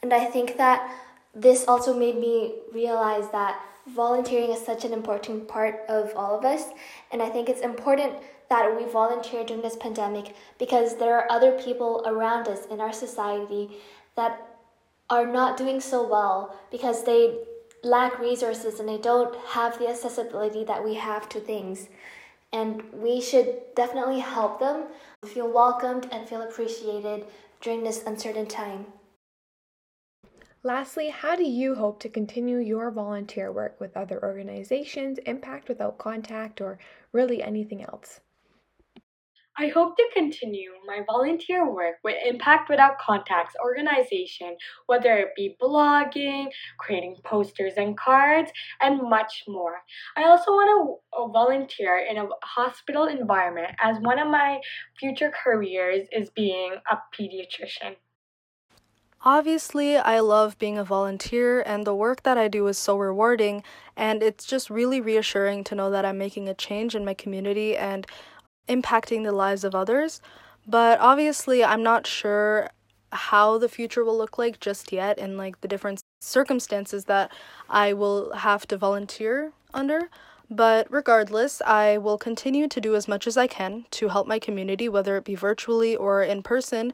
And 0.01 0.13
I 0.13 0.25
think 0.25 0.57
that 0.57 0.91
this 1.33 1.65
also 1.67 1.97
made 1.97 2.17
me 2.17 2.55
realize 2.73 3.29
that 3.31 3.61
volunteering 3.87 4.51
is 4.51 4.65
such 4.65 4.85
an 4.85 4.93
important 4.93 5.47
part 5.47 5.81
of 5.89 6.13
all 6.15 6.37
of 6.37 6.45
us. 6.45 6.69
And 7.11 7.21
I 7.21 7.29
think 7.29 7.49
it's 7.49 7.61
important 7.61 8.13
that 8.49 8.77
we 8.77 8.85
volunteer 8.91 9.43
during 9.43 9.61
this 9.61 9.75
pandemic 9.75 10.35
because 10.57 10.97
there 10.97 11.17
are 11.17 11.31
other 11.31 11.51
people 11.59 12.03
around 12.05 12.47
us 12.47 12.65
in 12.67 12.79
our 12.79 12.93
society 12.93 13.69
that 14.15 14.47
are 15.09 15.25
not 15.25 15.57
doing 15.57 15.79
so 15.79 16.07
well 16.07 16.55
because 16.71 17.03
they 17.03 17.37
lack 17.83 18.19
resources 18.19 18.79
and 18.79 18.89
they 18.89 18.97
don't 18.97 19.35
have 19.49 19.77
the 19.77 19.87
accessibility 19.87 20.63
that 20.63 20.83
we 20.83 20.95
have 20.95 21.29
to 21.29 21.39
things. 21.39 21.89
And 22.51 22.83
we 22.93 23.21
should 23.21 23.61
definitely 23.75 24.19
help 24.19 24.59
them 24.59 24.85
feel 25.25 25.51
welcomed 25.51 26.07
and 26.11 26.27
feel 26.27 26.41
appreciated 26.41 27.25
during 27.61 27.83
this 27.83 28.03
uncertain 28.05 28.47
time. 28.47 28.85
Lastly, 30.65 31.09
how 31.09 31.35
do 31.35 31.43
you 31.43 31.75
hope 31.75 31.99
to 31.99 32.09
continue 32.09 32.57
your 32.57 32.89
volunteer 32.89 33.51
work 33.51 33.79
with 33.79 33.95
other 33.95 34.19
organizations, 34.23 35.19
Impact 35.19 35.69
Without 35.69 35.99
Contact, 35.99 36.59
or 36.59 36.79
really 37.11 37.43
anything 37.43 37.83
else? 37.83 38.21
I 39.59 39.67
hope 39.67 39.95
to 39.95 40.09
continue 40.11 40.71
my 40.87 41.01
volunteer 41.05 41.71
work 41.71 41.97
with 42.03 42.15
Impact 42.25 42.67
Without 42.67 42.97
Contacts 42.97 43.53
organization, 43.63 44.57
whether 44.87 45.15
it 45.17 45.35
be 45.35 45.55
blogging, 45.61 46.47
creating 46.79 47.17
posters 47.23 47.73
and 47.77 47.95
cards, 47.95 48.51
and 48.81 49.07
much 49.07 49.43
more. 49.47 49.83
I 50.17 50.23
also 50.23 50.49
want 50.49 51.01
to 51.13 51.19
uh, 51.19 51.27
volunteer 51.27 51.99
in 52.09 52.17
a 52.17 52.27
hospital 52.41 53.05
environment 53.05 53.75
as 53.77 53.97
one 53.99 54.17
of 54.17 54.29
my 54.29 54.59
future 54.99 55.31
careers 55.43 56.07
is 56.11 56.31
being 56.31 56.73
a 56.89 56.97
pediatrician. 57.15 57.97
Obviously, 59.27 59.97
I 59.97 60.19
love 60.19 60.55
being 60.59 60.77
a 60.77 60.83
volunteer, 60.83 61.63
and 61.63 61.83
the 61.83 61.95
work 61.95 62.21
that 62.21 62.37
I 62.37 62.47
do 62.47 62.67
is 62.67 62.77
so 62.77 62.95
rewarding, 62.95 63.63
and 63.97 64.21
it's 64.21 64.45
just 64.45 64.69
really 64.69 65.01
reassuring 65.01 65.63
to 65.63 65.73
know 65.73 65.89
that 65.89 66.05
I'm 66.05 66.19
making 66.19 66.47
a 66.47 66.53
change 66.53 66.93
in 66.93 67.03
my 67.03 67.15
community 67.15 67.75
and 67.75 68.05
impacting 68.69 69.23
the 69.23 69.31
lives 69.31 69.63
of 69.63 69.73
others. 69.73 70.21
But 70.67 70.99
obviously, 70.99 71.63
I'm 71.63 71.81
not 71.81 72.05
sure 72.05 72.69
how 73.11 73.57
the 73.57 73.69
future 73.69 74.05
will 74.05 74.15
look 74.15 74.37
like 74.37 74.59
just 74.59 74.91
yet 74.91 75.17
and 75.17 75.39
like 75.39 75.59
the 75.61 75.67
different 75.67 76.01
circumstances 76.21 77.05
that 77.05 77.31
I 77.67 77.93
will 77.93 78.31
have 78.33 78.67
to 78.67 78.77
volunteer 78.77 79.53
under. 79.73 80.09
But 80.51 80.85
regardless, 80.91 81.63
I 81.65 81.97
will 81.97 82.19
continue 82.19 82.67
to 82.67 82.79
do 82.79 82.95
as 82.95 83.07
much 83.07 83.25
as 83.25 83.37
I 83.37 83.47
can 83.47 83.85
to 83.91 84.09
help 84.09 84.27
my 84.27 84.37
community, 84.37 84.87
whether 84.87 85.17
it 85.17 85.23
be 85.23 85.33
virtually 85.33 85.95
or 85.95 86.21
in 86.21 86.43
person. 86.43 86.93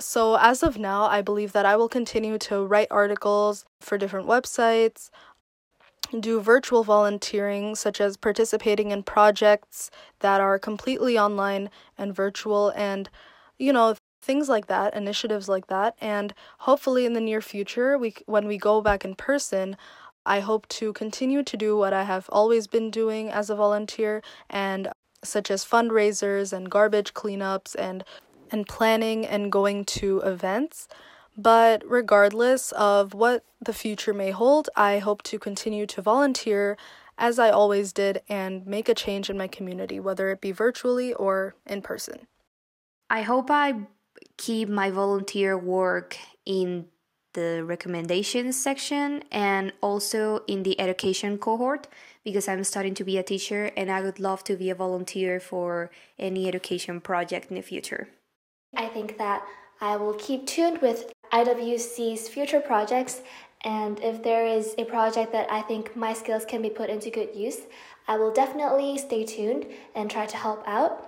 So, 0.00 0.36
as 0.36 0.62
of 0.62 0.78
now, 0.78 1.04
I 1.04 1.20
believe 1.22 1.52
that 1.52 1.66
I 1.66 1.76
will 1.76 1.88
continue 1.88 2.38
to 2.38 2.64
write 2.64 2.88
articles 2.90 3.64
for 3.80 3.98
different 3.98 4.26
websites, 4.26 5.10
do 6.18 6.40
virtual 6.40 6.82
volunteering, 6.82 7.74
such 7.76 8.00
as 8.00 8.16
participating 8.16 8.90
in 8.90 9.02
projects 9.02 9.90
that 10.20 10.40
are 10.40 10.58
completely 10.58 11.18
online 11.18 11.70
and 11.98 12.14
virtual, 12.14 12.70
and 12.70 13.08
you 13.58 13.72
know, 13.72 13.94
things 14.22 14.48
like 14.48 14.66
that, 14.66 14.94
initiatives 14.94 15.48
like 15.48 15.66
that. 15.68 15.94
And 16.00 16.34
hopefully, 16.60 17.06
in 17.06 17.12
the 17.12 17.20
near 17.20 17.40
future, 17.42 17.98
we 17.98 18.14
when 18.26 18.46
we 18.46 18.58
go 18.58 18.80
back 18.80 19.04
in 19.04 19.14
person, 19.14 19.76
I 20.24 20.40
hope 20.40 20.66
to 20.68 20.92
continue 20.92 21.42
to 21.42 21.56
do 21.56 21.76
what 21.76 21.92
I 21.92 22.04
have 22.04 22.28
always 22.30 22.66
been 22.66 22.90
doing 22.90 23.30
as 23.30 23.50
a 23.50 23.54
volunteer, 23.54 24.22
and 24.48 24.88
such 25.22 25.50
as 25.50 25.64
fundraisers 25.64 26.52
and 26.52 26.70
garbage 26.70 27.12
cleanups 27.14 27.76
and 27.78 28.04
and 28.50 28.66
planning 28.66 29.26
and 29.26 29.52
going 29.52 29.84
to 29.84 30.20
events. 30.20 30.88
But 31.36 31.82
regardless 31.86 32.72
of 32.72 33.14
what 33.14 33.44
the 33.60 33.72
future 33.72 34.12
may 34.12 34.30
hold, 34.30 34.68
I 34.76 34.98
hope 34.98 35.22
to 35.24 35.38
continue 35.38 35.86
to 35.86 36.02
volunteer 36.02 36.76
as 37.16 37.38
I 37.38 37.50
always 37.50 37.92
did 37.92 38.22
and 38.28 38.66
make 38.66 38.88
a 38.88 38.94
change 38.94 39.30
in 39.30 39.38
my 39.38 39.46
community, 39.46 40.00
whether 40.00 40.30
it 40.30 40.40
be 40.40 40.52
virtually 40.52 41.12
or 41.12 41.54
in 41.66 41.82
person. 41.82 42.26
I 43.10 43.22
hope 43.22 43.50
I 43.50 43.86
keep 44.36 44.68
my 44.68 44.90
volunteer 44.90 45.56
work 45.56 46.16
in 46.46 46.86
the 47.32 47.62
recommendations 47.64 48.60
section 48.60 49.22
and 49.30 49.72
also 49.80 50.42
in 50.46 50.62
the 50.62 50.80
education 50.80 51.38
cohort 51.38 51.86
because 52.24 52.48
I'm 52.48 52.64
starting 52.64 52.94
to 52.94 53.04
be 53.04 53.18
a 53.18 53.22
teacher 53.22 53.70
and 53.76 53.90
I 53.90 54.00
would 54.00 54.18
love 54.18 54.42
to 54.44 54.56
be 54.56 54.70
a 54.70 54.74
volunteer 54.74 55.38
for 55.38 55.90
any 56.18 56.48
education 56.48 57.00
project 57.00 57.50
in 57.50 57.56
the 57.56 57.62
future. 57.62 58.08
I 58.74 58.86
think 58.86 59.18
that 59.18 59.44
I 59.80 59.96
will 59.96 60.14
keep 60.14 60.46
tuned 60.46 60.78
with 60.78 61.12
IWC's 61.32 62.28
future 62.28 62.60
projects, 62.60 63.22
and 63.62 64.00
if 64.00 64.22
there 64.22 64.46
is 64.46 64.74
a 64.78 64.84
project 64.84 65.32
that 65.32 65.50
I 65.50 65.62
think 65.62 65.96
my 65.96 66.12
skills 66.12 66.44
can 66.44 66.62
be 66.62 66.70
put 66.70 66.90
into 66.90 67.10
good 67.10 67.34
use, 67.34 67.60
I 68.08 68.16
will 68.16 68.32
definitely 68.32 68.98
stay 68.98 69.24
tuned 69.24 69.66
and 69.94 70.10
try 70.10 70.26
to 70.26 70.36
help 70.36 70.66
out. 70.66 71.06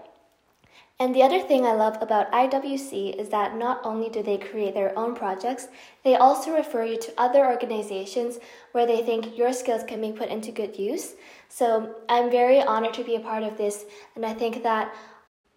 And 1.00 1.14
the 1.14 1.22
other 1.22 1.40
thing 1.40 1.66
I 1.66 1.72
love 1.72 1.98
about 2.00 2.30
IWC 2.30 3.18
is 3.18 3.30
that 3.30 3.56
not 3.56 3.80
only 3.82 4.08
do 4.08 4.22
they 4.22 4.38
create 4.38 4.74
their 4.74 4.96
own 4.96 5.16
projects, 5.16 5.66
they 6.04 6.14
also 6.14 6.54
refer 6.54 6.84
you 6.84 6.98
to 7.00 7.12
other 7.18 7.44
organizations 7.44 8.38
where 8.70 8.86
they 8.86 9.02
think 9.02 9.36
your 9.36 9.52
skills 9.52 9.82
can 9.82 10.00
be 10.00 10.12
put 10.12 10.28
into 10.28 10.52
good 10.52 10.78
use. 10.78 11.14
So 11.48 11.96
I'm 12.08 12.30
very 12.30 12.62
honored 12.62 12.94
to 12.94 13.04
be 13.04 13.16
a 13.16 13.20
part 13.20 13.42
of 13.42 13.58
this, 13.58 13.84
and 14.14 14.24
I 14.24 14.32
think 14.32 14.62
that 14.62 14.94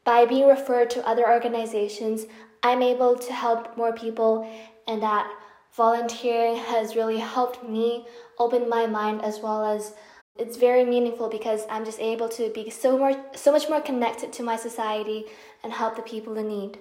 by 0.05 0.25
being 0.25 0.47
referred 0.47 0.89
to 0.91 1.07
other 1.07 1.29
organizations, 1.29 2.25
I'm 2.63 2.81
able 2.81 3.17
to 3.17 3.33
help 3.33 3.75
more 3.75 3.91
people, 3.91 4.49
and 4.87 5.01
that 5.01 5.29
volunteering 5.73 6.55
has 6.55 6.95
really 6.95 7.17
helped 7.17 7.67
me 7.67 8.07
open 8.39 8.69
my 8.69 8.87
mind 8.87 9.21
as 9.21 9.39
well 9.39 9.65
as 9.65 9.93
it's 10.37 10.57
very 10.57 10.85
meaningful 10.85 11.29
because 11.29 11.65
I'm 11.69 11.85
just 11.85 11.99
able 11.99 12.29
to 12.29 12.49
be 12.49 12.69
so 12.69 12.97
more 12.97 13.13
so 13.35 13.51
much 13.51 13.69
more 13.69 13.81
connected 13.81 14.33
to 14.33 14.43
my 14.43 14.55
society 14.55 15.25
and 15.63 15.73
help 15.73 15.95
the 15.95 16.01
people 16.01 16.37
in 16.37 16.47
need. 16.47 16.79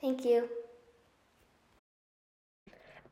Thank 0.00 0.24
you. 0.24 0.48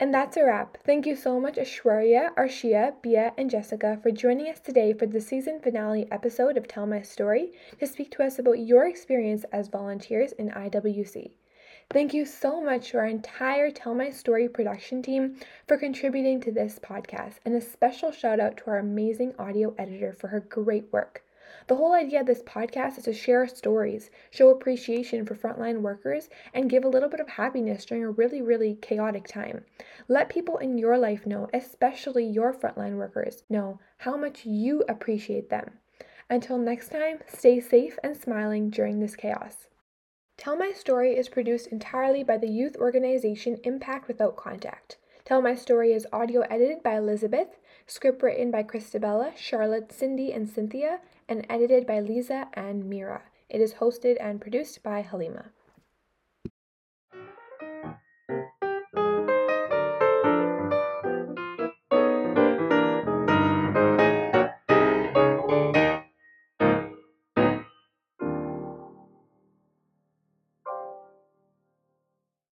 And 0.00 0.14
that's 0.14 0.38
a 0.38 0.46
wrap. 0.46 0.78
Thank 0.82 1.04
you 1.04 1.14
so 1.14 1.38
much, 1.38 1.56
Ashwarya, 1.56 2.34
Arshia, 2.34 2.94
Bia, 3.02 3.34
and 3.36 3.50
Jessica, 3.50 3.98
for 4.02 4.10
joining 4.10 4.48
us 4.48 4.58
today 4.58 4.94
for 4.94 5.04
the 5.04 5.20
season 5.20 5.60
finale 5.60 6.10
episode 6.10 6.56
of 6.56 6.66
Tell 6.66 6.86
My 6.86 7.02
Story 7.02 7.52
to 7.78 7.86
speak 7.86 8.10
to 8.12 8.22
us 8.22 8.38
about 8.38 8.60
your 8.60 8.86
experience 8.86 9.44
as 9.52 9.68
volunteers 9.68 10.32
in 10.32 10.48
IWC. 10.52 11.32
Thank 11.90 12.14
you 12.14 12.24
so 12.24 12.62
much 12.62 12.92
to 12.92 12.96
our 12.96 13.06
entire 13.06 13.70
Tell 13.70 13.94
My 13.94 14.08
Story 14.08 14.48
production 14.48 15.02
team 15.02 15.36
for 15.68 15.76
contributing 15.76 16.40
to 16.40 16.50
this 16.50 16.78
podcast, 16.78 17.34
and 17.44 17.54
a 17.54 17.60
special 17.60 18.10
shout 18.10 18.40
out 18.40 18.56
to 18.56 18.64
our 18.68 18.78
amazing 18.78 19.34
audio 19.38 19.74
editor 19.76 20.14
for 20.14 20.28
her 20.28 20.40
great 20.40 20.90
work. 20.90 21.22
The 21.66 21.76
whole 21.76 21.92
idea 21.92 22.20
of 22.20 22.26
this 22.26 22.42
podcast 22.42 22.98
is 22.98 23.04
to 23.04 23.12
share 23.12 23.46
stories, 23.46 24.10
show 24.30 24.50
appreciation 24.50 25.24
for 25.24 25.34
frontline 25.34 25.80
workers, 25.80 26.28
and 26.54 26.70
give 26.70 26.84
a 26.84 26.88
little 26.88 27.08
bit 27.08 27.20
of 27.20 27.28
happiness 27.28 27.84
during 27.84 28.04
a 28.04 28.10
really, 28.10 28.42
really 28.42 28.74
chaotic 28.74 29.26
time. 29.26 29.64
Let 30.08 30.28
people 30.28 30.58
in 30.58 30.78
your 30.78 30.98
life 30.98 31.26
know, 31.26 31.48
especially 31.52 32.24
your 32.24 32.52
frontline 32.52 32.96
workers, 32.96 33.44
know 33.48 33.78
how 33.98 34.16
much 34.16 34.44
you 34.46 34.84
appreciate 34.88 35.50
them. 35.50 35.78
Until 36.28 36.58
next 36.58 36.90
time, 36.90 37.18
stay 37.26 37.60
safe 37.60 37.98
and 38.04 38.16
smiling 38.16 38.70
during 38.70 39.00
this 39.00 39.16
chaos. 39.16 39.68
Tell 40.36 40.56
My 40.56 40.72
Story 40.72 41.16
is 41.16 41.28
produced 41.28 41.66
entirely 41.66 42.22
by 42.22 42.38
the 42.38 42.48
youth 42.48 42.76
organization 42.76 43.58
Impact 43.64 44.08
Without 44.08 44.36
Contact. 44.36 44.96
Tell 45.24 45.42
My 45.42 45.54
Story 45.54 45.92
is 45.92 46.06
audio 46.12 46.40
edited 46.42 46.82
by 46.82 46.96
Elizabeth, 46.96 47.58
script 47.86 48.22
written 48.22 48.50
by 48.50 48.62
Christabella, 48.62 49.36
Charlotte, 49.36 49.92
Cindy, 49.92 50.32
and 50.32 50.48
Cynthia, 50.48 51.00
and 51.30 51.46
edited 51.48 51.86
by 51.86 52.00
Lisa 52.00 52.48
and 52.54 52.84
Mira. 52.84 53.22
It 53.48 53.60
is 53.60 53.74
hosted 53.74 54.16
and 54.20 54.40
produced 54.40 54.82
by 54.82 55.00
Halima. 55.02 55.52